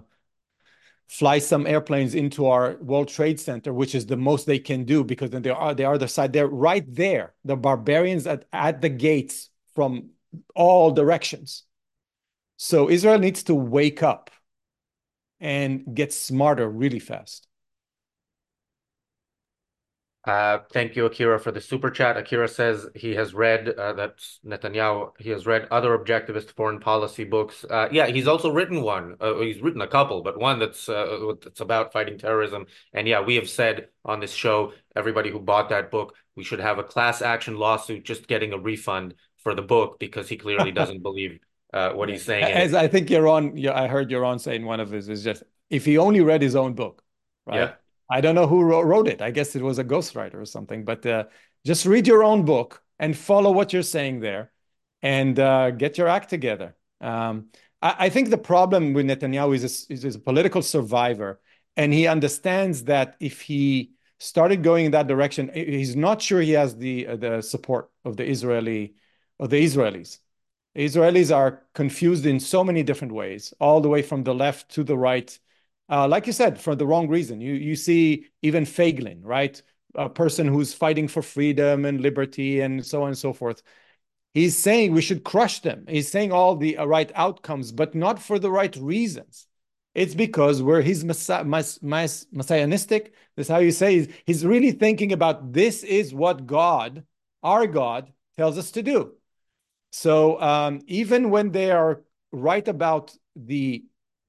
fly 1.07 1.39
some 1.39 1.67
airplanes 1.67 2.15
into 2.15 2.47
our 2.47 2.77
World 2.77 3.07
Trade 3.07 3.39
Center, 3.39 3.73
which 3.73 3.95
is 3.95 4.05
the 4.05 4.17
most 4.17 4.45
they 4.45 4.59
can 4.59 4.85
do 4.85 5.03
because 5.03 5.29
then 5.29 5.43
they 5.43 5.51
are 5.51 5.73
the 5.73 5.89
other 5.89 6.07
side. 6.07 6.33
They're 6.33 6.47
right 6.47 6.83
there. 6.87 7.33
The 7.45 7.55
barbarians 7.55 8.27
at, 8.27 8.45
at 8.51 8.81
the 8.81 8.89
gates 8.89 9.49
from 9.75 10.09
all 10.55 10.91
directions. 10.91 11.63
So 12.57 12.89
Israel 12.89 13.19
needs 13.19 13.43
to 13.43 13.55
wake 13.55 14.01
up 14.01 14.31
and 15.39 15.93
get 15.93 16.13
smarter 16.13 16.67
really 16.67 16.99
fast. 16.99 17.47
Uh, 20.25 20.59
thank 20.73 20.95
you, 20.95 21.05
Akira, 21.05 21.39
for 21.39 21.51
the 21.51 21.61
super 21.61 21.91
chat. 21.91 22.17
Akira 22.17 22.47
says 22.47 22.87
he 22.95 23.13
has 23.13 23.35
read 23.35 23.69
uh, 23.69 23.93
that's 23.93 24.39
Netanyahu. 24.43 25.11
He 25.19 25.29
has 25.29 25.45
read 25.45 25.67
other 25.69 25.95
objectivist 25.95 26.55
foreign 26.55 26.79
policy 26.79 27.23
books. 27.23 27.63
Uh, 27.69 27.89
yeah, 27.91 28.07
he's 28.07 28.27
also 28.27 28.51
written 28.51 28.81
one. 28.81 29.17
Uh, 29.19 29.39
he's 29.41 29.61
written 29.61 29.81
a 29.81 29.87
couple, 29.87 30.23
but 30.23 30.39
one 30.39 30.57
that's 30.57 30.89
uh, 30.89 31.33
that's 31.43 31.61
about 31.61 31.93
fighting 31.93 32.17
terrorism. 32.17 32.65
And 32.91 33.07
yeah, 33.07 33.21
we 33.21 33.35
have 33.35 33.47
said 33.47 33.89
on 34.03 34.19
this 34.19 34.33
show, 34.33 34.73
everybody 34.95 35.29
who 35.29 35.39
bought 35.39 35.69
that 35.69 35.91
book, 35.91 36.15
we 36.35 36.43
should 36.43 36.59
have 36.59 36.79
a 36.79 36.83
class 36.83 37.21
action 37.21 37.57
lawsuit 37.57 38.03
just 38.03 38.27
getting 38.27 38.51
a 38.51 38.57
refund 38.57 39.13
for 39.37 39.53
the 39.53 39.61
book 39.61 39.99
because 39.99 40.27
he 40.27 40.37
clearly 40.37 40.71
doesn't 40.79 41.03
believe 41.03 41.39
uh, 41.71 41.91
what 41.91 42.09
he's 42.09 42.23
saying. 42.23 42.45
As 42.45 42.73
I 42.73 42.87
think 42.87 43.09
Yaron, 43.09 43.63
I 43.67 43.87
heard 43.87 44.09
Yaron 44.09 44.39
say 44.39 44.55
in 44.55 44.65
one 44.65 44.79
of 44.79 44.89
his 44.89 45.07
is 45.07 45.23
just 45.23 45.43
if 45.69 45.85
he 45.85 45.99
only 45.99 46.21
read 46.21 46.41
his 46.41 46.55
own 46.55 46.73
book, 46.73 47.03
right? 47.45 47.57
Yeah 47.57 47.71
I 48.09 48.21
don't 48.21 48.35
know 48.35 48.47
who 48.47 48.61
wrote 48.61 49.07
it. 49.07 49.21
I 49.21 49.31
guess 49.31 49.55
it 49.55 49.61
was 49.61 49.79
a 49.79 49.83
ghostwriter 49.83 50.35
or 50.35 50.45
something. 50.45 50.85
But 50.85 51.05
uh, 51.05 51.25
just 51.65 51.85
read 51.85 52.07
your 52.07 52.23
own 52.23 52.45
book 52.45 52.83
and 52.99 53.17
follow 53.17 53.51
what 53.51 53.73
you're 53.73 53.81
saying 53.83 54.19
there, 54.19 54.51
and 55.01 55.37
uh, 55.39 55.71
get 55.71 55.97
your 55.97 56.07
act 56.07 56.29
together. 56.29 56.75
Um, 57.01 57.47
I, 57.81 57.95
I, 57.99 58.09
think 58.09 58.29
the 58.29 58.37
problem 58.37 58.93
with 58.93 59.05
Netanyahu 59.05 59.55
is 59.55 59.87
a, 59.89 59.93
is 59.93 60.15
a 60.15 60.19
political 60.19 60.61
survivor, 60.61 61.41
and 61.75 61.91
he 61.91 62.07
understands 62.07 62.83
that 62.85 63.15
if 63.19 63.41
he 63.41 63.91
started 64.19 64.63
going 64.63 64.85
in 64.85 64.91
that 64.91 65.07
direction, 65.07 65.51
he's 65.53 65.95
not 65.95 66.21
sure 66.21 66.41
he 66.41 66.51
has 66.51 66.77
the 66.77 67.07
uh, 67.07 67.15
the 67.17 67.41
support 67.41 67.89
of 68.05 68.15
the 68.17 68.25
Israeli 68.25 68.95
of 69.39 69.49
the 69.49 69.63
Israelis. 69.63 70.19
Israelis 70.75 71.35
are 71.35 71.63
confused 71.73 72.25
in 72.25 72.39
so 72.39 72.63
many 72.63 72.83
different 72.83 73.13
ways, 73.13 73.53
all 73.59 73.81
the 73.81 73.89
way 73.89 74.01
from 74.01 74.23
the 74.23 74.35
left 74.35 74.69
to 74.71 74.83
the 74.83 74.97
right 74.97 75.37
uh, 75.89 76.07
like 76.07 76.27
you 76.27 76.33
said, 76.33 76.59
for 76.59 76.75
the 76.75 76.85
wrong 76.85 77.07
reason. 77.07 77.41
You 77.41 77.53
you 77.53 77.75
see 77.75 78.27
even 78.41 78.65
Feiglin, 78.65 79.19
right? 79.23 79.61
A 79.95 80.09
person 80.09 80.47
who's 80.47 80.73
fighting 80.73 81.07
for 81.07 81.21
freedom 81.21 81.85
and 81.85 82.01
liberty 82.01 82.61
and 82.61 82.85
so 82.85 83.03
on 83.03 83.09
and 83.09 83.17
so 83.17 83.33
forth. 83.33 83.61
He's 84.33 84.57
saying 84.57 84.91
we 84.91 85.01
should 85.01 85.23
crush 85.23 85.61
them. 85.61 85.85
He's 85.87 86.09
saying 86.09 86.33
all 86.33 86.57
the 86.57 86.77
uh, 86.77 86.85
right 86.85 87.09
outcomes, 87.15 87.71
but 87.71 87.95
not 87.95 88.21
for 88.21 88.37
the 88.37 88.51
right 88.51 88.75
reasons. 88.75 89.47
It's 89.93 90.13
because 90.13 90.61
we're 90.61 90.81
his 90.81 91.05
messianistic. 91.05 93.11
That's 93.37 93.47
how 93.47 93.59
you 93.59 93.71
say 93.71 93.95
he's, 93.95 94.07
he's 94.25 94.45
really 94.45 94.71
thinking 94.71 95.13
about 95.13 95.53
this 95.53 95.83
is 95.83 96.13
what 96.13 96.45
God, 96.45 97.05
our 97.43 97.65
God, 97.65 98.11
tells 98.35 98.57
us 98.57 98.71
to 98.71 98.83
do. 98.83 99.13
So 99.93 100.41
um, 100.41 100.81
even 100.87 101.29
when 101.29 101.51
they 101.51 101.71
are 101.71 102.03
right 102.33 102.67
about 102.67 103.15
the 103.37 103.85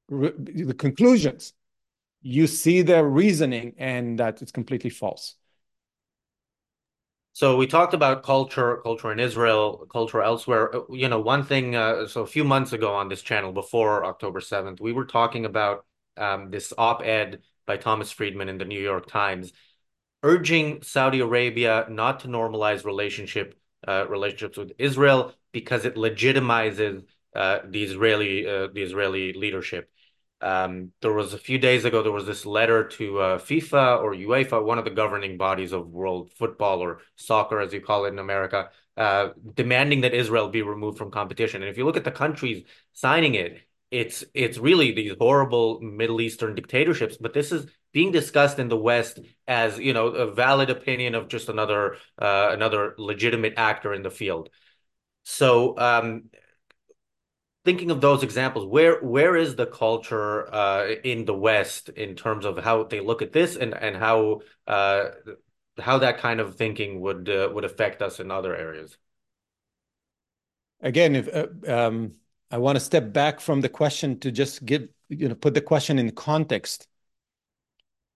the 0.08 0.74
conclusions, 0.76 1.52
you 2.22 2.46
see 2.46 2.82
their 2.82 3.04
reasoning 3.04 3.74
and 3.78 4.18
that 4.18 4.42
it's 4.42 4.52
completely 4.52 4.90
false. 4.90 5.34
So 7.32 7.56
we 7.58 7.66
talked 7.66 7.92
about 7.92 8.22
culture, 8.22 8.78
culture 8.82 9.12
in 9.12 9.20
Israel, 9.20 9.86
culture 9.92 10.22
elsewhere. 10.22 10.74
Uh, 10.74 10.80
you 10.90 11.08
know, 11.08 11.20
one 11.20 11.44
thing. 11.44 11.76
Uh, 11.76 12.06
so 12.06 12.22
a 12.22 12.26
few 12.26 12.44
months 12.44 12.72
ago 12.72 12.94
on 12.94 13.10
this 13.10 13.20
channel, 13.20 13.52
before 13.52 14.06
October 14.06 14.40
seventh, 14.40 14.80
we 14.80 14.94
were 14.94 15.04
talking 15.04 15.44
about 15.44 15.84
um, 16.16 16.50
this 16.50 16.72
op-ed 16.78 17.42
by 17.66 17.76
Thomas 17.76 18.10
Friedman 18.10 18.48
in 18.48 18.56
the 18.56 18.64
New 18.64 18.80
York 18.80 19.06
Times, 19.06 19.52
urging 20.22 20.80
Saudi 20.82 21.20
Arabia 21.20 21.86
not 21.90 22.20
to 22.20 22.28
normalize 22.28 22.86
relationship 22.86 23.54
uh, 23.86 24.06
relationships 24.08 24.56
with 24.56 24.72
Israel 24.78 25.34
because 25.52 25.84
it 25.84 25.94
legitimizes 25.96 27.04
uh, 27.34 27.58
the 27.68 27.82
Israeli 27.84 28.48
uh, 28.48 28.68
the 28.72 28.82
Israeli 28.82 29.34
leadership. 29.34 29.90
Um, 30.40 30.92
there 31.00 31.12
was 31.12 31.32
a 31.32 31.38
few 31.38 31.58
days 31.58 31.84
ago, 31.84 32.02
there 32.02 32.12
was 32.12 32.26
this 32.26 32.44
letter 32.44 32.86
to 32.88 33.18
uh, 33.20 33.38
FIFA 33.38 34.02
or 34.02 34.14
UEFA, 34.14 34.62
one 34.62 34.78
of 34.78 34.84
the 34.84 34.90
governing 34.90 35.38
bodies 35.38 35.72
of 35.72 35.88
world 35.88 36.30
football 36.32 36.80
or 36.80 37.00
soccer, 37.16 37.60
as 37.60 37.72
you 37.72 37.80
call 37.80 38.04
it 38.04 38.08
in 38.12 38.18
America, 38.18 38.68
uh, 38.96 39.30
demanding 39.54 40.02
that 40.02 40.14
Israel 40.14 40.48
be 40.48 40.62
removed 40.62 40.98
from 40.98 41.10
competition. 41.10 41.62
And 41.62 41.70
if 41.70 41.78
you 41.78 41.84
look 41.84 41.96
at 41.96 42.04
the 42.04 42.10
countries 42.10 42.64
signing 42.92 43.34
it, 43.34 43.62
it's 43.90 44.24
it's 44.34 44.58
really 44.58 44.92
these 44.92 45.12
horrible 45.18 45.80
Middle 45.80 46.20
Eastern 46.20 46.54
dictatorships. 46.54 47.16
But 47.16 47.32
this 47.32 47.52
is 47.52 47.66
being 47.92 48.12
discussed 48.12 48.58
in 48.58 48.68
the 48.68 48.76
West 48.76 49.20
as 49.46 49.78
you 49.78 49.92
know 49.92 50.08
a 50.08 50.30
valid 50.32 50.70
opinion 50.70 51.14
of 51.14 51.28
just 51.28 51.48
another 51.48 51.96
uh, 52.20 52.50
another 52.50 52.94
legitimate 52.98 53.54
actor 53.56 53.94
in 53.94 54.02
the 54.02 54.10
field. 54.10 54.50
So 55.22 55.78
um, 55.78 56.24
thinking 57.66 57.90
of 57.90 58.00
those 58.00 58.22
examples, 58.22 58.64
where 58.64 59.00
where 59.02 59.36
is 59.36 59.56
the 59.56 59.66
culture 59.66 60.52
uh, 60.54 60.86
in 61.04 61.26
the 61.26 61.34
West 61.34 61.90
in 61.90 62.14
terms 62.14 62.46
of 62.46 62.56
how 62.56 62.84
they 62.84 63.00
look 63.00 63.20
at 63.20 63.32
this 63.32 63.56
and 63.56 63.74
and 63.74 63.96
how 63.96 64.40
uh, 64.66 65.08
how 65.78 65.98
that 65.98 66.18
kind 66.18 66.40
of 66.40 66.54
thinking 66.54 67.00
would 67.00 67.28
uh, 67.28 67.50
would 67.52 67.64
affect 67.64 68.00
us 68.00 68.20
in 68.20 68.30
other 68.30 68.56
areas? 68.56 68.96
Again, 70.80 71.16
if 71.16 71.28
uh, 71.28 71.48
um, 71.70 72.12
I 72.50 72.58
want 72.58 72.76
to 72.76 72.80
step 72.80 73.12
back 73.12 73.40
from 73.40 73.60
the 73.60 73.68
question 73.68 74.20
to 74.20 74.30
just 74.30 74.64
give 74.64 74.88
you 75.08 75.28
know 75.28 75.34
put 75.34 75.54
the 75.54 75.60
question 75.60 75.98
in 75.98 76.12
context. 76.12 76.88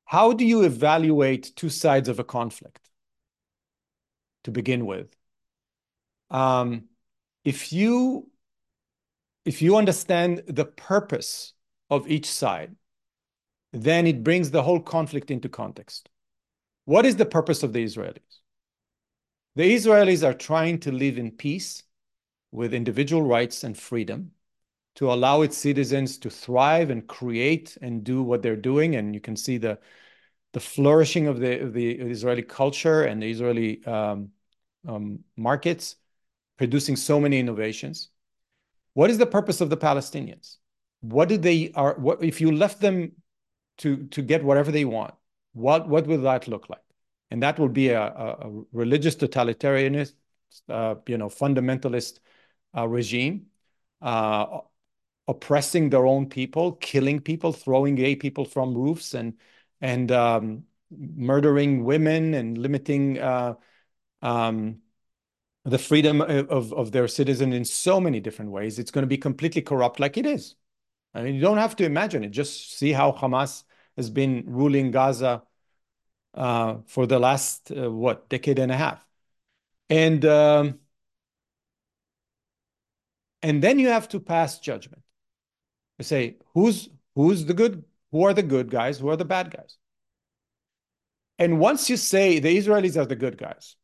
How 0.04 0.32
do 0.32 0.44
you 0.44 0.62
evaluate 0.62 1.52
two 1.54 1.68
sides 1.68 2.08
of 2.08 2.18
a 2.18 2.24
conflict? 2.24 2.88
To 4.44 4.50
begin 4.50 4.86
with, 4.86 5.14
um, 6.30 6.84
if 7.44 7.72
you 7.74 8.29
if 9.44 9.62
you 9.62 9.76
understand 9.76 10.42
the 10.46 10.64
purpose 10.64 11.54
of 11.88 12.08
each 12.08 12.30
side, 12.30 12.76
then 13.72 14.06
it 14.06 14.24
brings 14.24 14.50
the 14.50 14.62
whole 14.62 14.80
conflict 14.80 15.30
into 15.30 15.48
context. 15.48 16.08
What 16.84 17.06
is 17.06 17.16
the 17.16 17.24
purpose 17.26 17.62
of 17.62 17.72
the 17.72 17.84
Israelis? 17.84 18.40
The 19.56 19.74
Israelis 19.74 20.26
are 20.26 20.34
trying 20.34 20.80
to 20.80 20.92
live 20.92 21.18
in 21.18 21.30
peace 21.30 21.82
with 22.52 22.74
individual 22.74 23.22
rights 23.22 23.64
and 23.64 23.76
freedom 23.76 24.32
to 24.96 25.12
allow 25.12 25.42
its 25.42 25.56
citizens 25.56 26.18
to 26.18 26.30
thrive 26.30 26.90
and 26.90 27.06
create 27.06 27.76
and 27.80 28.04
do 28.04 28.22
what 28.22 28.42
they're 28.42 28.56
doing. 28.56 28.96
And 28.96 29.14
you 29.14 29.20
can 29.20 29.36
see 29.36 29.58
the, 29.58 29.78
the 30.52 30.60
flourishing 30.60 31.26
of 31.26 31.38
the, 31.38 31.60
of 31.60 31.72
the 31.72 31.92
Israeli 31.92 32.42
culture 32.42 33.04
and 33.04 33.22
the 33.22 33.30
Israeli 33.30 33.84
um, 33.86 34.30
um, 34.86 35.20
markets, 35.36 35.96
producing 36.58 36.96
so 36.96 37.20
many 37.20 37.38
innovations. 37.38 38.10
What 38.94 39.10
is 39.10 39.18
the 39.18 39.26
purpose 39.26 39.60
of 39.60 39.70
the 39.70 39.76
Palestinians? 39.76 40.56
What 41.00 41.28
did 41.28 41.42
they 41.42 41.72
are 41.74 41.94
what 41.98 42.22
if 42.22 42.40
you 42.40 42.52
left 42.52 42.80
them 42.80 43.12
to 43.78 44.06
to 44.08 44.22
get 44.22 44.44
whatever 44.44 44.70
they 44.70 44.84
want, 44.84 45.14
what 45.52 45.88
what 45.88 46.06
will 46.06 46.22
that 46.22 46.48
look 46.48 46.68
like? 46.68 46.82
And 47.30 47.42
that 47.42 47.58
will 47.58 47.68
be 47.68 47.88
a, 47.88 48.02
a, 48.02 48.48
a 48.48 48.62
religious 48.72 49.16
totalitarianist, 49.16 50.14
uh, 50.68 50.96
you 51.06 51.16
know, 51.16 51.28
fundamentalist 51.28 52.18
uh, 52.76 52.86
regime, 52.88 53.46
uh, 54.02 54.58
oppressing 55.28 55.90
their 55.90 56.06
own 56.06 56.28
people, 56.28 56.72
killing 56.72 57.20
people, 57.20 57.52
throwing 57.52 57.94
gay 57.94 58.16
people 58.16 58.44
from 58.44 58.74
roofs, 58.74 59.14
and 59.14 59.34
and 59.80 60.12
um, 60.12 60.64
murdering 60.90 61.84
women 61.84 62.34
and 62.34 62.58
limiting 62.58 63.18
uh, 63.18 63.54
um, 64.22 64.80
the 65.64 65.78
freedom 65.78 66.20
of, 66.20 66.72
of 66.72 66.92
their 66.92 67.06
citizen 67.06 67.52
in 67.52 67.64
so 67.64 68.00
many 68.00 68.20
different 68.20 68.50
ways. 68.50 68.78
It's 68.78 68.90
going 68.90 69.02
to 69.02 69.08
be 69.08 69.18
completely 69.18 69.62
corrupt, 69.62 70.00
like 70.00 70.16
it 70.16 70.26
is. 70.26 70.54
I 71.14 71.22
mean, 71.22 71.34
you 71.34 71.40
don't 71.40 71.58
have 71.58 71.76
to 71.76 71.84
imagine 71.84 72.24
it. 72.24 72.30
Just 72.30 72.78
see 72.78 72.92
how 72.92 73.12
Hamas 73.12 73.64
has 73.96 74.10
been 74.10 74.44
ruling 74.46 74.90
Gaza 74.90 75.42
uh, 76.34 76.76
for 76.86 77.06
the 77.06 77.18
last 77.18 77.72
uh, 77.72 77.90
what 77.90 78.28
decade 78.28 78.58
and 78.58 78.70
a 78.70 78.76
half, 78.76 79.04
and 79.88 80.24
um, 80.24 80.78
and 83.42 83.62
then 83.62 83.78
you 83.78 83.88
have 83.88 84.08
to 84.10 84.20
pass 84.20 84.60
judgment. 84.60 85.02
You 85.98 86.04
say 86.04 86.36
who's 86.54 86.88
who's 87.14 87.44
the 87.44 87.54
good, 87.54 87.84
who 88.12 88.24
are 88.24 88.32
the 88.32 88.44
good 88.44 88.70
guys, 88.70 88.98
who 88.98 89.08
are 89.08 89.16
the 89.16 89.24
bad 89.24 89.50
guys. 89.50 89.76
And 91.38 91.58
once 91.58 91.90
you 91.90 91.96
say 91.96 92.38
the 92.38 92.56
Israelis 92.56 92.96
are 92.96 93.06
the 93.06 93.16
good 93.16 93.36
guys, 93.36 93.76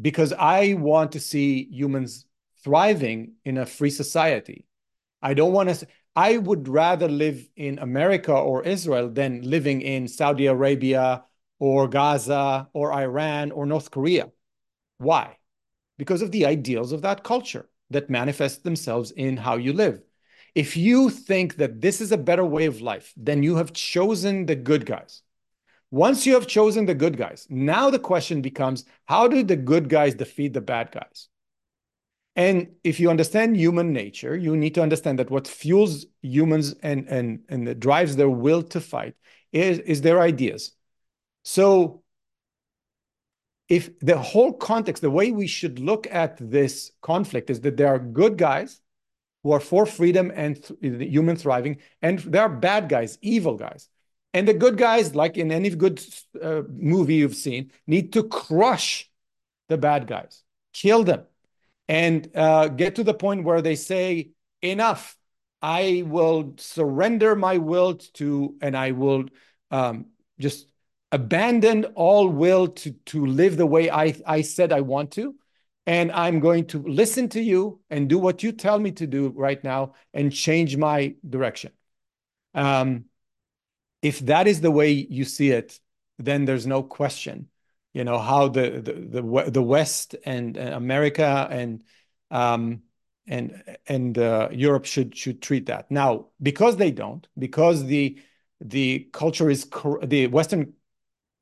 because 0.00 0.32
I 0.32 0.74
want 0.74 1.12
to 1.12 1.20
see 1.20 1.68
humans 1.70 2.24
thriving 2.62 3.34
in 3.44 3.58
a 3.58 3.66
free 3.66 3.90
society, 3.90 4.66
I 5.22 5.34
don't 5.34 5.52
want 5.52 5.68
to. 5.70 5.86
I 6.16 6.38
would 6.38 6.66
rather 6.68 7.08
live 7.08 7.48
in 7.56 7.78
America 7.78 8.32
or 8.32 8.64
Israel 8.64 9.08
than 9.08 9.42
living 9.42 9.80
in 9.80 10.08
Saudi 10.08 10.46
Arabia 10.46 11.24
or 11.58 11.86
Gaza 11.88 12.68
or 12.72 12.92
Iran 12.92 13.52
or 13.52 13.64
North 13.66 13.90
Korea. 13.90 14.30
Why? 14.98 15.36
Because 15.98 16.22
of 16.22 16.32
the 16.32 16.46
ideals 16.46 16.92
of 16.92 17.02
that 17.02 17.22
culture 17.22 17.68
that 17.90 18.10
manifest 18.10 18.64
themselves 18.64 19.10
in 19.12 19.36
how 19.36 19.56
you 19.56 19.72
live. 19.72 20.02
If 20.54 20.76
you 20.76 21.10
think 21.10 21.56
that 21.56 21.80
this 21.80 22.00
is 22.00 22.10
a 22.10 22.18
better 22.18 22.44
way 22.44 22.66
of 22.66 22.80
life, 22.80 23.12
then 23.16 23.42
you 23.42 23.56
have 23.56 23.72
chosen 23.72 24.46
the 24.46 24.56
good 24.56 24.84
guys. 24.86 25.22
Once 25.90 26.24
you 26.24 26.34
have 26.34 26.46
chosen 26.46 26.86
the 26.86 26.94
good 26.94 27.16
guys, 27.16 27.46
now 27.50 27.90
the 27.90 27.98
question 27.98 28.40
becomes 28.40 28.84
how 29.06 29.26
do 29.26 29.42
the 29.42 29.56
good 29.56 29.88
guys 29.88 30.14
defeat 30.14 30.52
the 30.52 30.60
bad 30.60 30.92
guys? 30.92 31.28
And 32.36 32.68
if 32.84 33.00
you 33.00 33.10
understand 33.10 33.56
human 33.56 33.92
nature, 33.92 34.36
you 34.36 34.56
need 34.56 34.74
to 34.76 34.82
understand 34.82 35.18
that 35.18 35.30
what 35.30 35.48
fuels 35.48 36.06
humans 36.22 36.74
and, 36.82 37.08
and, 37.08 37.40
and 37.48 37.80
drives 37.80 38.14
their 38.14 38.30
will 38.30 38.62
to 38.62 38.80
fight 38.80 39.14
is, 39.52 39.80
is 39.80 40.00
their 40.00 40.20
ideas. 40.20 40.72
So 41.42 42.02
if 43.68 43.98
the 44.00 44.18
whole 44.18 44.52
context, 44.52 45.02
the 45.02 45.10
way 45.10 45.32
we 45.32 45.48
should 45.48 45.80
look 45.80 46.06
at 46.10 46.36
this 46.38 46.92
conflict 47.02 47.50
is 47.50 47.60
that 47.62 47.76
there 47.76 47.88
are 47.88 47.98
good 47.98 48.38
guys 48.38 48.80
who 49.42 49.52
are 49.52 49.60
for 49.60 49.86
freedom 49.86 50.30
and 50.34 50.62
th 50.62 51.10
human 51.10 51.36
thriving, 51.36 51.78
and 52.02 52.18
there 52.20 52.42
are 52.42 52.48
bad 52.48 52.88
guys, 52.88 53.18
evil 53.22 53.56
guys. 53.56 53.88
And 54.32 54.46
the 54.46 54.54
good 54.54 54.76
guys, 54.78 55.14
like 55.14 55.36
in 55.36 55.50
any 55.50 55.70
good 55.70 56.02
uh, 56.40 56.62
movie 56.68 57.16
you've 57.16 57.34
seen, 57.34 57.72
need 57.86 58.12
to 58.12 58.24
crush 58.24 59.10
the 59.68 59.76
bad 59.76 60.06
guys, 60.06 60.42
kill 60.72 61.04
them, 61.04 61.24
and 61.88 62.28
uh, 62.36 62.68
get 62.68 62.96
to 62.96 63.04
the 63.04 63.14
point 63.14 63.44
where 63.44 63.62
they 63.62 63.74
say, 63.74 64.30
enough. 64.62 65.16
I 65.62 66.04
will 66.06 66.54
surrender 66.56 67.36
my 67.36 67.58
will 67.58 67.96
to, 68.14 68.56
and 68.62 68.76
I 68.76 68.92
will 68.92 69.24
um, 69.70 70.06
just 70.38 70.66
abandon 71.12 71.84
all 71.96 72.28
will 72.28 72.68
to, 72.68 72.92
to 72.92 73.26
live 73.26 73.56
the 73.56 73.66
way 73.66 73.90
I, 73.90 74.14
I 74.26 74.40
said 74.42 74.72
I 74.72 74.80
want 74.80 75.10
to. 75.12 75.34
And 75.86 76.12
I'm 76.12 76.40
going 76.40 76.66
to 76.68 76.82
listen 76.82 77.28
to 77.30 77.42
you 77.42 77.80
and 77.90 78.08
do 78.08 78.18
what 78.18 78.42
you 78.42 78.52
tell 78.52 78.78
me 78.78 78.92
to 78.92 79.06
do 79.06 79.32
right 79.36 79.62
now 79.64 79.94
and 80.14 80.32
change 80.32 80.76
my 80.76 81.16
direction. 81.28 81.72
Um, 82.54 83.06
if 84.02 84.20
that 84.20 84.46
is 84.46 84.60
the 84.60 84.70
way 84.70 84.90
you 84.90 85.24
see 85.24 85.50
it, 85.50 85.78
then 86.18 86.44
there's 86.44 86.66
no 86.66 86.82
question, 86.82 87.48
you 87.92 88.04
know, 88.04 88.18
how 88.18 88.48
the 88.48 88.70
the 88.70 88.92
the, 88.92 89.50
the 89.50 89.62
West 89.62 90.16
and, 90.24 90.56
America 90.56 91.48
and 91.50 91.82
um, 92.30 92.82
and 93.26 93.62
and 93.86 94.18
uh, 94.18 94.48
Europe 94.52 94.84
should 94.84 95.16
should 95.16 95.42
treat 95.42 95.66
that. 95.66 95.90
Now, 95.90 96.26
because 96.42 96.76
they 96.76 96.90
don't, 96.90 97.26
because 97.38 97.84
the 97.84 98.20
the 98.60 99.08
culture 99.12 99.50
is 99.50 99.68
the 100.02 100.26
Western 100.26 100.74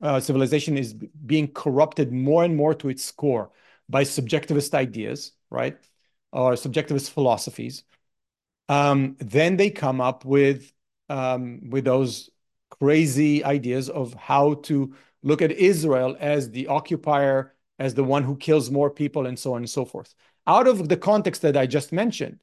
uh, 0.01 0.19
civilization 0.19 0.77
is 0.77 0.93
being 0.93 1.51
corrupted 1.51 2.11
more 2.11 2.43
and 2.43 2.55
more 2.55 2.73
to 2.75 2.89
its 2.89 3.11
core 3.11 3.51
by 3.89 4.03
subjectivist 4.03 4.73
ideas, 4.73 5.33
right, 5.49 5.77
or 6.31 6.53
subjectivist 6.53 7.09
philosophies. 7.09 7.83
Um, 8.69 9.17
then 9.19 9.57
they 9.57 9.71
come 9.71 9.99
up 9.99 10.25
with 10.25 10.71
um, 11.09 11.69
with 11.69 11.85
those 11.85 12.29
crazy 12.69 13.43
ideas 13.43 13.89
of 13.89 14.13
how 14.13 14.55
to 14.55 14.93
look 15.23 15.41
at 15.41 15.51
Israel 15.51 16.15
as 16.19 16.49
the 16.51 16.67
occupier, 16.67 17.53
as 17.77 17.93
the 17.93 18.03
one 18.03 18.23
who 18.23 18.35
kills 18.37 18.69
more 18.69 18.89
people, 18.89 19.25
and 19.25 19.37
so 19.37 19.53
on 19.53 19.61
and 19.61 19.69
so 19.69 19.85
forth. 19.85 20.13
Out 20.47 20.67
of 20.67 20.89
the 20.89 20.97
context 20.97 21.41
that 21.41 21.57
I 21.57 21.65
just 21.65 21.91
mentioned, 21.91 22.39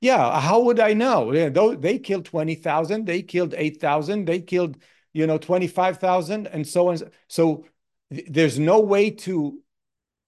yeah, 0.00 0.40
how 0.40 0.60
would 0.62 0.80
I 0.80 0.94
know? 0.94 1.32
They 1.76 1.98
killed 1.98 2.24
20,000, 2.24 3.06
they 3.06 3.22
killed 3.22 3.54
8,000, 3.56 4.24
they 4.24 4.40
killed, 4.40 4.76
you 5.12 5.26
know, 5.26 5.38
25,000, 5.38 6.48
and 6.48 6.66
so 6.66 6.88
on. 6.88 6.98
So 7.28 7.66
there's 8.10 8.58
no 8.58 8.80
way 8.80 9.10
to 9.10 9.60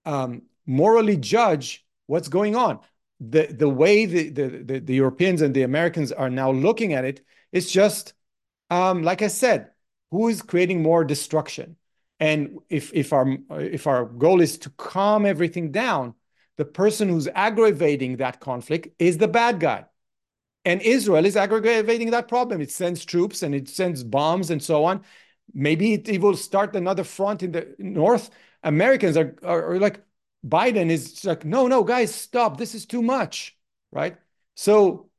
um, 0.05 0.43
morally 0.65 1.17
judge 1.17 1.85
what's 2.07 2.29
going 2.29 2.55
on. 2.55 2.79
The, 3.19 3.47
the 3.47 3.69
way 3.69 4.05
the, 4.05 4.29
the, 4.29 4.79
the 4.79 4.95
Europeans 4.95 5.41
and 5.41 5.53
the 5.53 5.63
Americans 5.63 6.11
are 6.11 6.29
now 6.29 6.51
looking 6.51 6.93
at 6.93 7.05
it, 7.05 7.19
it 7.51 7.57
is 7.57 7.71
just 7.71 8.13
um, 8.75 9.03
like 9.03 9.21
I 9.21 9.27
said, 9.27 9.71
who 10.11 10.27
is 10.27 10.41
creating 10.41 10.83
more 10.83 11.03
destruction? 11.05 11.77
And 12.19 12.59
if 12.69 12.93
if 12.93 13.13
our 13.13 13.27
if 13.51 13.87
our 13.87 14.05
goal 14.05 14.41
is 14.41 14.57
to 14.59 14.69
calm 14.71 15.25
everything 15.25 15.71
down, 15.71 16.13
the 16.57 16.65
person 16.65 17.09
who's 17.09 17.27
aggravating 17.27 18.17
that 18.17 18.39
conflict 18.39 18.87
is 18.99 19.17
the 19.17 19.27
bad 19.27 19.59
guy. 19.59 19.85
And 20.65 20.81
Israel 20.81 21.25
is 21.25 21.37
aggravating 21.37 22.11
that 22.11 22.27
problem. 22.27 22.61
It 22.61 22.71
sends 22.71 23.05
troops 23.05 23.43
and 23.43 23.53
it 23.53 23.69
sends 23.69 24.03
bombs 24.03 24.49
and 24.49 24.61
so 24.61 24.85
on. 24.85 25.03
Maybe 25.53 25.93
it, 25.93 26.09
it 26.09 26.21
will 26.21 26.35
start 26.35 26.75
another 26.75 27.03
front 27.03 27.43
in 27.43 27.51
the 27.51 27.75
north. 27.77 28.29
Americans 28.63 29.15
are, 29.15 29.35
are, 29.43 29.73
are 29.73 29.79
like, 29.79 30.01
Biden 30.45 30.89
is 30.89 31.23
like, 31.23 31.45
no, 31.45 31.67
no, 31.67 31.83
guys, 31.83 32.13
stop. 32.13 32.57
This 32.57 32.73
is 32.73 32.85
too 32.85 33.03
much, 33.03 33.57
right? 33.91 34.17
So 34.55 35.09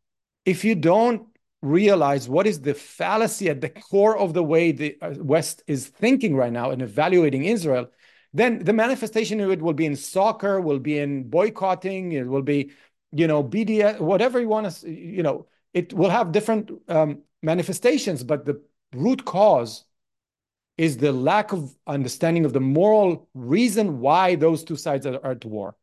if 0.44 0.64
you 0.64 0.74
don't 0.74 1.28
realize 1.62 2.28
what 2.28 2.46
is 2.46 2.60
the 2.60 2.74
fallacy 2.74 3.48
at 3.48 3.60
the 3.60 3.70
core 3.70 4.16
of 4.16 4.34
the 4.34 4.42
way 4.42 4.72
the 4.72 4.96
uh, 5.00 5.14
West 5.18 5.62
is 5.66 5.88
thinking 5.88 6.36
right 6.36 6.52
now 6.52 6.70
and 6.70 6.82
evaluating 6.82 7.44
Israel, 7.44 7.90
then 8.32 8.62
the 8.64 8.72
manifestation 8.72 9.40
of 9.40 9.50
it 9.50 9.62
will 9.62 9.72
be 9.72 9.86
in 9.86 9.96
soccer, 9.96 10.60
will 10.60 10.78
be 10.78 10.98
in 10.98 11.24
boycotting, 11.24 12.12
it 12.12 12.26
will 12.26 12.42
be, 12.42 12.70
you 13.12 13.26
know, 13.26 13.42
BDS, 13.42 14.00
whatever 14.00 14.40
you 14.40 14.48
want 14.48 14.70
to, 14.70 14.90
you 14.90 15.22
know, 15.22 15.46
it 15.72 15.92
will 15.92 16.10
have 16.10 16.32
different 16.32 16.70
um, 16.88 17.22
manifestations, 17.42 18.22
but 18.22 18.44
the 18.44 18.62
root 18.94 19.24
cause 19.24 19.84
is 20.76 20.98
the 20.98 21.12
lack 21.12 21.52
of 21.52 21.74
understanding 21.86 22.44
of 22.44 22.52
the 22.52 22.60
moral 22.60 23.28
reason 23.34 24.00
why 24.00 24.34
those 24.34 24.62
two 24.62 24.76
sides 24.76 25.06
are, 25.06 25.14
are 25.24 25.32
at 25.32 25.44
war. 25.44 25.74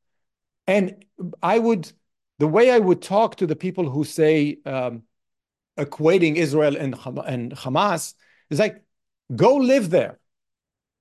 And 0.68 1.04
I 1.42 1.60
would, 1.60 1.92
the 2.40 2.48
way 2.48 2.72
I 2.72 2.80
would 2.80 3.02
talk 3.02 3.38
to 3.38 3.48
the 3.48 3.56
people 3.56 3.90
who 3.90 4.04
say, 4.04 4.60
um, 4.66 5.04
equating 5.78 6.36
Israel 6.36 6.76
and, 6.78 6.96
and 7.26 7.54
Hamas 7.54 8.14
is 8.50 8.60
like, 8.60 8.84
go 9.36 9.56
live 9.56 9.90
there. 9.90 10.20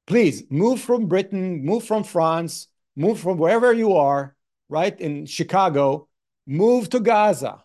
Please 0.07 0.45
move 0.51 0.81
from 0.81 1.07
Britain, 1.07 1.65
move 1.65 1.85
from 1.85 2.05
France, 2.05 2.69
move 2.97 3.21
from 3.21 3.39
wherever 3.39 3.73
you 3.73 3.95
are, 3.95 4.37
right? 4.69 4.99
In 5.01 5.27
Chicago, 5.27 6.09
move 6.47 6.91
to 6.91 7.01
Gaza, 7.01 7.63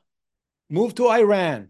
move 0.69 0.93
to 0.95 1.09
Iran, 1.09 1.69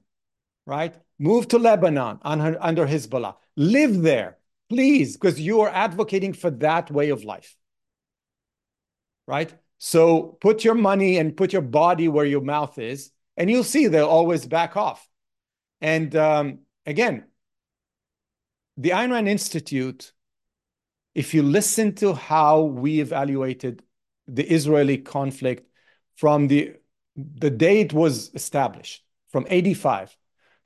right? 0.66 0.96
Move 1.20 1.48
to 1.50 1.58
Lebanon 1.58 2.20
under, 2.22 2.58
under 2.62 2.86
Hezbollah. 2.86 3.36
Live 3.56 4.02
there, 4.02 4.38
please, 4.70 5.16
because 5.16 5.40
you 5.40 5.62
are 5.62 5.70
advocating 5.70 6.34
for 6.34 6.52
that 6.52 6.92
way 6.92 7.10
of 7.10 7.24
life, 7.24 7.56
right? 9.26 9.54
So 9.78 10.38
put 10.42 10.64
your 10.64 10.76
money 10.76 11.18
and 11.18 11.38
put 11.38 11.54
your 11.54 11.62
body 11.62 12.08
where 12.08 12.26
your 12.26 12.42
mouth 12.42 12.78
is, 12.78 13.12
and 13.36 13.50
you'll 13.50 13.64
see 13.64 13.88
they'll 13.88 14.08
always 14.08 14.46
back 14.46 14.76
off. 14.76 15.08
And 15.82 16.16
um, 16.16 16.60
again, 16.86 17.26
the 18.78 18.92
Ayn 18.92 19.12
Rand 19.12 19.28
Institute, 19.28 20.14
if 21.16 21.34
you 21.34 21.44
listen 21.44 21.96
to 21.96 22.14
how 22.14 22.62
we 22.62 23.00
evaluated 23.00 23.84
the 24.28 24.44
Israeli 24.44 24.98
conflict 24.98 25.68
from 26.16 26.48
the, 26.48 26.74
the 27.16 27.50
day 27.50 27.82
it 27.82 27.94
was 27.94 28.32
established, 28.34 29.04
from 29.32 29.46
85 29.50 30.16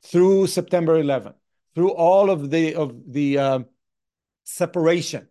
through 0.04 0.48
September 0.48 1.00
11, 1.00 1.34
through 1.76 1.92
all 1.92 2.30
of 2.30 2.50
the 2.50 2.76
of 2.76 2.94
the 3.08 3.38
um, 3.38 3.66
separation 4.44 5.28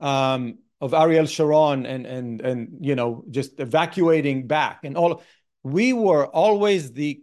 um, 0.00 0.58
of 0.80 0.94
Ariel 0.94 1.26
Sharon 1.26 1.86
and 1.86 2.06
and 2.06 2.40
and 2.40 2.78
you 2.80 2.94
know 2.94 3.24
just 3.30 3.58
evacuating 3.58 4.46
back 4.46 4.84
and 4.84 4.96
all. 4.96 5.22
We 5.62 5.94
were 5.94 6.26
always 6.26 6.92
the 6.92 7.22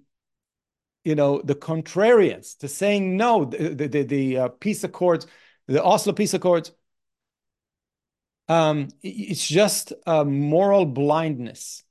you 1.04 1.16
know 1.16 1.42
the 1.44 1.56
contrarians 1.56 2.58
to 2.60 2.68
saying 2.68 3.18
no. 3.18 3.46
The 3.46 3.88
the, 3.88 4.04
the 4.04 4.38
uh, 4.38 4.48
peace 4.50 4.84
accords, 4.84 5.28
the 5.68 5.84
Oslo 5.84 6.14
peace 6.14 6.34
accords. 6.34 6.72
Um, 8.48 8.90
it's 9.02 9.48
just 9.48 9.94
a 10.06 10.26
moral 10.26 10.86
blindness 10.86 11.84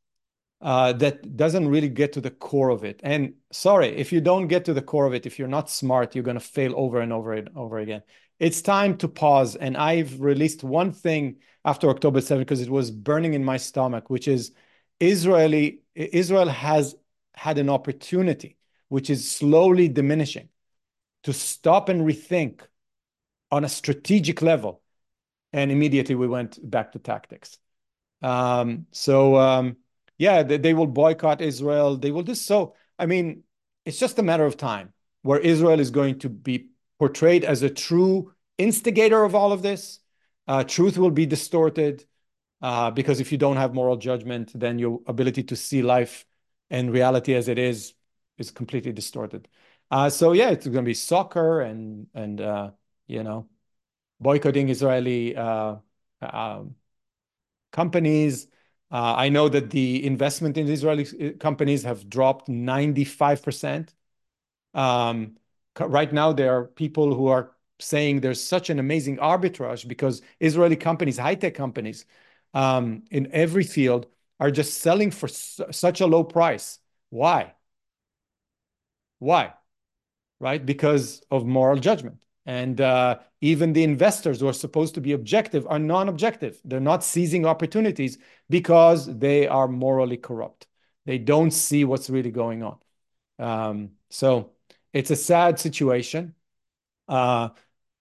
uh, 0.60 0.92
that 0.94 1.36
doesn't 1.36 1.68
really 1.68 1.88
get 1.88 2.12
to 2.14 2.20
the 2.20 2.30
core 2.30 2.68
of 2.68 2.84
it. 2.84 3.00
And 3.02 3.34
sorry, 3.50 3.96
if 3.96 4.12
you 4.12 4.20
don't 4.20 4.48
get 4.48 4.66
to 4.66 4.74
the 4.74 4.82
core 4.82 5.06
of 5.06 5.14
it, 5.14 5.24
if 5.24 5.38
you're 5.38 5.48
not 5.48 5.70
smart, 5.70 6.14
you're 6.14 6.24
going 6.24 6.38
to 6.38 6.40
fail 6.40 6.74
over 6.76 7.00
and 7.00 7.12
over 7.12 7.32
and 7.32 7.48
over 7.56 7.78
again. 7.78 8.02
It's 8.38 8.60
time 8.60 8.98
to 8.98 9.08
pause. 9.08 9.56
And 9.56 9.76
I've 9.76 10.20
released 10.20 10.62
one 10.62 10.92
thing 10.92 11.36
after 11.64 11.88
October 11.88 12.20
7th 12.20 12.40
because 12.40 12.60
it 12.60 12.70
was 12.70 12.90
burning 12.90 13.34
in 13.34 13.44
my 13.44 13.56
stomach, 13.56 14.10
which 14.10 14.28
is 14.28 14.52
Israeli 14.98 15.80
Israel 15.94 16.48
has 16.48 16.94
had 17.34 17.58
an 17.58 17.70
opportunity, 17.70 18.56
which 18.90 19.08
is 19.08 19.30
slowly 19.30 19.88
diminishing, 19.88 20.48
to 21.22 21.32
stop 21.32 21.88
and 21.88 22.02
rethink 22.02 22.60
on 23.50 23.64
a 23.64 23.68
strategic 23.68 24.42
level. 24.42 24.82
And 25.52 25.70
immediately 25.70 26.16
we 26.16 26.28
went 26.28 26.58
back 26.68 26.92
to 26.92 26.98
tactics. 26.98 27.56
Um, 28.20 28.86
so 28.90 29.36
um, 29.36 29.76
yeah, 30.18 30.42
they, 30.42 30.58
they 30.58 30.74
will 30.74 30.88
boycott 30.88 31.40
Israel. 31.40 31.96
They 31.96 32.10
will 32.10 32.24
do 32.24 32.34
so. 32.34 32.74
I 32.98 33.06
mean, 33.06 33.44
it's 33.86 33.98
just 33.98 34.18
a 34.18 34.22
matter 34.22 34.44
of 34.44 34.56
time 34.56 34.92
where 35.22 35.38
Israel 35.38 35.78
is 35.78 35.90
going 35.90 36.18
to 36.20 36.28
be 36.28 36.70
portrayed 36.98 37.44
as 37.44 37.62
a 37.62 37.70
true 37.70 38.32
instigator 38.58 39.22
of 39.22 39.34
all 39.36 39.52
of 39.52 39.62
this. 39.62 40.00
Uh, 40.48 40.64
truth 40.64 40.98
will 40.98 41.12
be 41.12 41.26
distorted 41.26 42.04
uh, 42.60 42.90
because 42.90 43.20
if 43.20 43.30
you 43.30 43.38
don't 43.38 43.56
have 43.56 43.72
moral 43.72 43.96
judgment, 43.96 44.50
then 44.58 44.80
your 44.80 45.00
ability 45.06 45.44
to 45.44 45.54
see 45.54 45.80
life 45.80 46.26
and 46.70 46.92
reality 46.92 47.34
as 47.34 47.46
it 47.46 47.58
is 47.58 47.94
is 48.40 48.50
completely 48.50 48.92
distorted. 48.92 49.48
Uh, 49.90 50.10
so 50.10 50.32
yeah, 50.32 50.50
it's 50.50 50.66
going 50.66 50.76
to 50.76 50.82
be 50.82 50.94
soccer 50.94 51.60
and 51.60 52.06
and 52.14 52.40
uh, 52.40 52.70
you 53.06 53.22
know 53.22 53.48
boycotting 54.20 54.68
Israeli 54.68 55.36
uh, 55.36 55.76
um, 56.22 56.76
companies 57.72 58.48
uh, 58.90 59.14
I 59.16 59.28
know 59.28 59.48
that 59.48 59.70
the 59.70 60.04
investment 60.04 60.56
in 60.56 60.68
Israeli 60.68 61.06
uh, 61.06 61.36
companies 61.38 61.84
have 61.84 62.08
dropped 62.10 62.48
95%. 62.48 63.94
Um, 64.74 65.36
right 65.78 66.12
now, 66.12 66.32
there 66.32 66.56
are 66.56 66.64
people 66.64 67.14
who 67.14 67.28
are 67.28 67.52
saying 67.78 68.20
there's 68.20 68.42
such 68.42 68.68
an 68.68 68.78
amazing 68.78 69.18
arbitrage 69.18 69.86
because 69.86 70.22
Israeli 70.40 70.76
companies, 70.76 71.18
high-tech 71.18 71.54
companies, 71.54 72.04
um, 72.52 73.04
in 73.10 73.30
every 73.32 73.64
field 73.64 74.06
are 74.40 74.50
just 74.50 74.78
selling 74.78 75.10
for 75.12 75.28
such 75.28 76.00
a 76.00 76.06
low 76.06 76.24
price. 76.24 76.80
Why? 77.10 77.54
Why? 79.20 79.54
Right? 80.40 80.64
Because 80.64 81.22
of 81.30 81.46
moral 81.46 81.78
judgment. 81.78 82.22
And 82.46 82.80
uh, 82.80 83.18
even 83.40 83.74
the 83.74 83.84
investors 83.84 84.40
who 84.40 84.48
are 84.48 84.52
supposed 84.52 84.94
to 84.94 85.00
be 85.00 85.12
objective 85.12 85.66
are 85.68 85.78
non 85.78 86.08
objective. 86.08 86.60
They're 86.64 86.80
not 86.80 87.04
seizing 87.04 87.46
opportunities 87.46 88.18
because 88.48 89.06
they 89.18 89.46
are 89.46 89.68
morally 89.68 90.16
corrupt. 90.16 90.66
They 91.06 91.18
don't 91.18 91.52
see 91.52 91.84
what's 91.84 92.10
really 92.10 92.30
going 92.32 92.62
on. 92.62 92.78
Um, 93.38 93.90
so 94.08 94.52
it's 94.92 95.10
a 95.10 95.16
sad 95.16 95.60
situation. 95.60 96.34
Uh, 97.08 97.50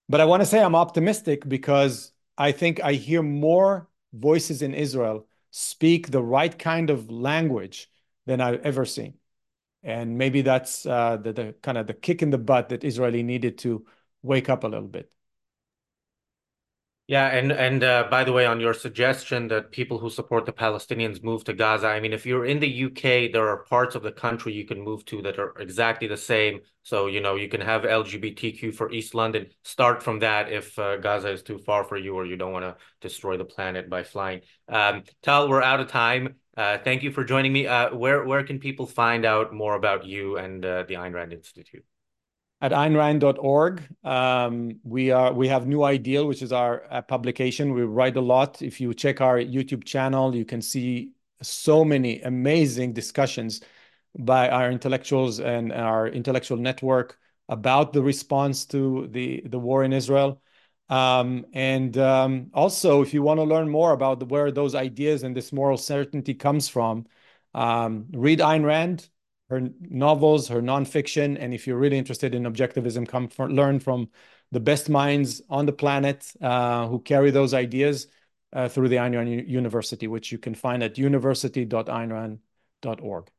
but 0.08 0.22
I 0.22 0.26
want 0.26 0.42
to 0.42 0.46
say 0.46 0.62
I'm 0.62 0.76
optimistic 0.76 1.48
because 1.48 2.12
I 2.38 2.52
think 2.52 2.82
I 2.84 2.94
hear 2.94 3.22
more 3.22 3.90
voices 4.14 4.62
in 4.62 4.74
Israel 4.74 5.28
speak 5.52 6.10
the 6.10 6.24
right 6.24 6.58
kind 6.58 6.90
of 6.90 7.12
language 7.12 7.92
than 8.26 8.42
I've 8.42 8.62
ever 8.62 8.86
seen. 8.86 9.16
And 9.84 10.18
maybe 10.18 10.42
that's 10.42 10.86
uh, 10.86 11.18
the, 11.18 11.34
the 11.34 11.56
kind 11.62 11.78
of 11.78 11.88
the 11.88 11.94
kick 11.94 12.22
in 12.22 12.30
the 12.30 12.38
butt 12.38 12.70
that 12.70 12.84
Israeli 12.84 13.24
needed 13.24 13.58
to 13.60 13.86
wake 14.22 14.50
up 14.50 14.64
a 14.64 14.68
little 14.68 14.88
bit. 14.88 15.12
Yeah, 17.10 17.26
and 17.30 17.52
and 17.52 17.84
uh, 17.84 18.08
by 18.12 18.24
the 18.24 18.32
way, 18.32 18.46
on 18.46 18.60
your 18.60 18.76
suggestion 18.76 19.48
that 19.48 19.72
people 19.72 19.98
who 19.98 20.12
support 20.12 20.46
the 20.46 20.54
Palestinians 20.54 21.24
move 21.24 21.44
to 21.46 21.54
Gaza, 21.54 21.88
I 21.88 22.00
mean, 22.00 22.14
if 22.14 22.24
you're 22.24 22.46
in 22.46 22.60
the 22.60 22.68
UK, 22.68 23.28
there 23.34 23.48
are 23.50 23.64
parts 23.64 23.96
of 23.96 24.04
the 24.04 24.12
country 24.12 24.54
you 24.54 24.64
can 24.64 24.80
move 24.80 25.04
to 25.06 25.20
that 25.24 25.40
are 25.40 25.56
exactly 25.58 26.08
the 26.08 26.18
same. 26.18 26.60
So 26.84 27.08
you 27.08 27.20
know 27.20 27.34
you 27.36 27.50
can 27.50 27.62
have 27.62 27.84
LGBTQ 27.84 28.76
for 28.76 28.92
East 28.92 29.16
London. 29.16 29.48
Start 29.64 30.04
from 30.04 30.20
that 30.20 30.52
if 30.52 30.78
uh, 30.78 30.98
Gaza 30.98 31.32
is 31.32 31.42
too 31.42 31.58
far 31.58 31.84
for 31.84 31.98
you 31.98 32.14
or 32.14 32.28
you 32.28 32.36
don't 32.36 32.54
want 32.54 32.66
to 32.66 32.78
destroy 33.02 33.38
the 33.38 33.46
planet 33.46 33.90
by 33.90 34.04
flying. 34.04 34.42
Um, 34.68 35.02
Tal, 35.24 35.50
we're 35.50 35.64
out 35.64 35.80
of 35.80 35.88
time. 35.88 36.36
Uh, 36.60 36.78
thank 36.78 37.04
you 37.04 37.10
for 37.10 37.24
joining 37.24 37.54
me. 37.54 37.68
Uh, 37.68 37.96
where 37.96 38.26
where 38.26 38.44
can 38.44 38.60
people 38.60 38.86
find 38.86 39.24
out 39.24 39.54
more 39.54 39.76
about 39.76 40.06
you 40.06 40.36
and 40.38 40.66
uh, 40.66 40.84
the 40.90 40.96
Ayn 40.96 41.14
Rand 41.14 41.32
Institute? 41.32 41.86
at 42.62 42.74
AynRand.org. 42.74 43.82
Um, 44.04 44.80
we 44.84 45.12
are 45.12 45.32
we 45.32 45.48
have 45.48 45.68
New 45.68 45.84
Ideal, 45.84 46.28
which 46.28 46.42
is 46.42 46.52
our 46.52 46.84
uh, 46.92 47.02
publication. 47.02 47.74
We 47.74 47.84
write 47.84 48.18
a 48.18 48.22
lot. 48.22 48.62
If 48.62 48.82
you 48.82 48.94
check 48.94 49.22
our 49.22 49.38
YouTube 49.38 49.86
channel, 49.86 50.36
you 50.36 50.44
can 50.44 50.62
see 50.62 51.12
so 51.42 51.86
many 51.86 52.22
amazing 52.24 52.92
discussions 52.92 53.62
by 54.18 54.50
our 54.50 54.70
intellectuals 54.70 55.40
and 55.40 55.72
our 55.72 56.10
intellectual 56.10 56.58
network 56.58 57.18
about 57.48 57.94
the 57.94 58.04
response 58.04 58.66
to 58.66 59.08
the 59.12 59.44
the 59.46 59.60
war 59.60 59.86
in 59.86 59.94
Israel. 59.94 60.42
Um, 60.90 61.46
and 61.54 61.98
um, 61.98 62.50
also, 62.54 63.02
if 63.02 63.14
you 63.14 63.22
want 63.22 63.40
to 63.40 63.44
learn 63.44 63.70
more 63.70 63.92
about 63.92 64.20
the, 64.20 64.26
where 64.26 64.52
those 64.52 64.76
ideas 64.76 65.24
and 65.24 65.36
this 65.36 65.54
moral 65.54 65.78
certainty 65.78 66.34
comes 66.34 66.68
from, 66.68 67.06
um, 67.54 68.08
read 68.12 68.40
Ayn 68.40 68.66
Rand 68.66 69.10
her 69.50 69.70
novels, 69.82 70.48
her 70.48 70.62
nonfiction, 70.62 71.36
and 71.40 71.54
if 71.54 71.66
you're 71.66 71.78
really 71.78 71.98
interested 71.98 72.36
in 72.36 72.44
objectivism, 72.44 73.08
come 73.08 73.28
for, 73.28 73.50
learn 73.50 73.80
from 73.80 74.10
the 74.52 74.60
best 74.60 74.90
minds 74.90 75.42
on 75.50 75.66
the 75.66 75.74
planet 75.74 76.32
uh, 76.42 76.88
who 76.88 77.00
carry 77.00 77.32
those 77.32 77.54
ideas 77.54 78.08
uh, 78.54 78.70
through 78.70 78.90
the 78.90 78.98
Ayn 78.98 79.16
Rand 79.16 79.50
University, 79.50 80.08
which 80.08 80.32
you 80.32 80.38
can 80.38 80.54
find 80.54 80.84
at 80.84 80.98
university.aynrand.org. 80.98 83.32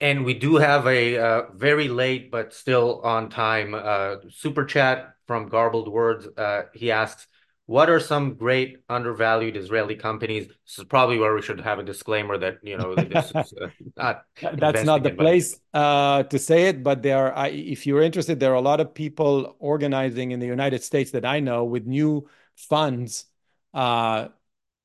And 0.00 0.24
we 0.24 0.34
do 0.34 0.56
have 0.56 0.86
a 0.86 1.18
uh, 1.18 1.42
very 1.54 1.88
late 1.88 2.30
but 2.30 2.52
still 2.52 3.00
on 3.02 3.30
time 3.30 3.74
uh, 3.74 4.16
super 4.30 4.64
chat 4.64 5.14
from 5.26 5.48
Garbled 5.48 5.88
Words. 5.88 6.26
Uh, 6.36 6.62
he 6.74 6.90
asks, 6.90 7.26
what 7.66 7.88
are 7.88 8.00
some 8.00 8.34
great 8.34 8.78
undervalued 8.90 9.56
Israeli 9.56 9.96
companies? 9.96 10.48
This 10.48 10.78
is 10.78 10.84
probably 10.84 11.18
where 11.18 11.34
we 11.34 11.40
should 11.40 11.60
have 11.60 11.78
a 11.78 11.82
disclaimer 11.82 12.36
that 12.36 12.58
you 12.62 12.76
know 12.76 12.94
this 12.94 13.32
is 13.34 13.54
uh, 13.60 13.68
not. 13.96 14.24
That's 14.58 14.84
not 14.84 15.02
the 15.02 15.10
place 15.10 15.58
uh, 15.72 16.24
to 16.24 16.38
say 16.38 16.68
it, 16.68 16.82
but 16.82 17.02
there 17.02 17.26
are. 17.26 17.34
I, 17.34 17.48
If 17.48 17.86
you're 17.86 18.02
interested, 18.02 18.38
there 18.38 18.52
are 18.52 18.56
a 18.56 18.60
lot 18.60 18.80
of 18.80 18.92
people 18.92 19.56
organizing 19.58 20.32
in 20.32 20.40
the 20.40 20.46
United 20.46 20.82
States 20.82 21.12
that 21.12 21.24
I 21.24 21.40
know 21.40 21.64
with 21.64 21.86
new 21.86 22.28
funds 22.54 23.24
uh, 23.72 24.28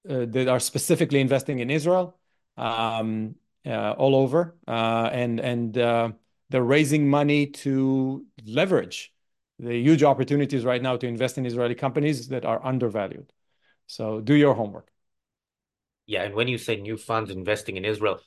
uh 0.09 0.25
that 0.25 0.47
are 0.47 0.59
specifically 0.61 1.19
investing 1.19 1.59
in 1.59 1.69
Israel, 1.69 2.17
um, 2.55 3.35
all 3.65 4.15
over, 4.15 4.55
uh, 4.67 5.09
and 5.11 5.39
and 5.39 5.73
they're 5.73 6.63
raising 6.63 7.09
money 7.09 7.47
to 7.47 8.25
leverage 8.45 9.13
the 9.59 9.75
huge 9.75 10.03
opportunities 10.03 10.63
right 10.63 10.81
now 10.81 10.95
to 10.97 11.05
invest 11.05 11.37
in 11.37 11.45
Israeli 11.45 11.75
companies 11.75 12.29
that 12.29 12.45
are 12.45 12.65
undervalued. 12.65 13.31
So 13.87 14.21
do 14.21 14.33
your 14.33 14.53
homework. 14.53 14.89
Yeah, 16.05 16.23
and 16.23 16.33
when 16.33 16.47
you 16.47 16.57
say 16.57 16.77
new 16.77 16.97
funds 16.97 17.29
investing 17.29 17.77
in 17.77 17.85
Israel, 17.85 18.19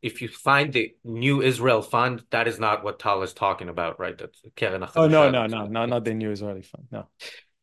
if 0.00 0.22
you 0.22 0.28
find 0.28 0.72
the 0.72 0.94
new 1.04 1.42
Israel 1.42 1.82
fund, 1.82 2.22
that 2.30 2.48
is 2.48 2.58
not 2.58 2.82
what 2.84 2.98
Tal 2.98 3.22
is 3.22 3.32
talking 3.32 3.68
about, 3.68 4.00
right? 4.00 4.16
That's 4.16 4.40
Keren 4.56 4.86
Oh 4.96 5.08
no, 5.08 5.30
no, 5.30 5.46
no, 5.46 5.66
no, 5.66 5.84
not 5.86 6.04
the 6.04 6.14
new 6.14 6.30
Israeli 6.30 6.62
fund. 6.62 6.86
No. 6.90 7.08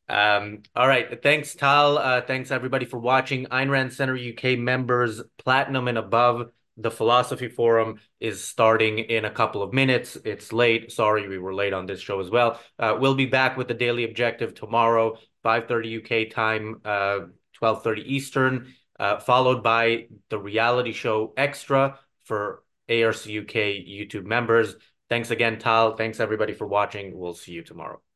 Um, 0.08 0.64
all 0.76 0.88
right. 0.88 1.22
Thanks, 1.22 1.56
Tal. 1.56 1.98
Uh, 1.98 2.22
thanks 2.22 2.52
everybody 2.52 2.86
for 2.86 2.98
watching. 2.98 3.46
Ayn 3.46 3.70
Rand 3.70 3.94
Center 3.94 4.16
UK 4.16 4.58
members, 4.58 5.22
platinum 5.38 5.88
and 5.88 5.98
above 5.98 6.50
the 6.80 6.92
philosophy 6.92 7.50
forum 7.50 8.00
is 8.20 8.44
starting 8.44 9.00
in 9.00 9.26
a 9.26 9.30
couple 9.30 9.62
of 9.62 9.74
minutes. 9.74 10.18
It's 10.24 10.54
late. 10.54 10.92
Sorry, 10.92 11.28
we 11.28 11.38
were 11.38 11.54
late 11.54 11.74
on 11.74 11.86
this 11.86 12.00
show 12.00 12.20
as 12.20 12.30
well. 12.30 12.60
Uh, 12.78 12.98
we'll 13.00 13.16
be 13.16 13.26
back 13.26 13.58
with 13.58 13.68
the 13.68 13.74
daily 13.74 14.06
objective 14.06 14.54
tomorrow, 14.54 15.18
5:30 15.44 15.90
UK 15.90 16.32
time, 16.32 16.82
uh, 16.86 17.20
12:30 17.54 18.02
Eastern, 18.02 18.74
uh, 19.00 19.20
followed 19.20 19.62
by 19.62 20.08
the 20.30 20.40
reality 20.40 20.94
show 20.94 21.34
Extra 21.36 22.00
for 22.24 22.64
ARC 22.90 23.28
UK 23.28 23.86
YouTube 23.86 24.26
members. 24.26 24.76
Thanks 25.10 25.32
again, 25.32 25.60
Tal. 25.60 25.96
Thanks 25.96 26.20
everybody 26.20 26.54
for 26.54 26.68
watching. 26.68 27.18
We'll 27.18 27.34
see 27.34 27.52
you 27.52 27.64
tomorrow. 27.64 28.02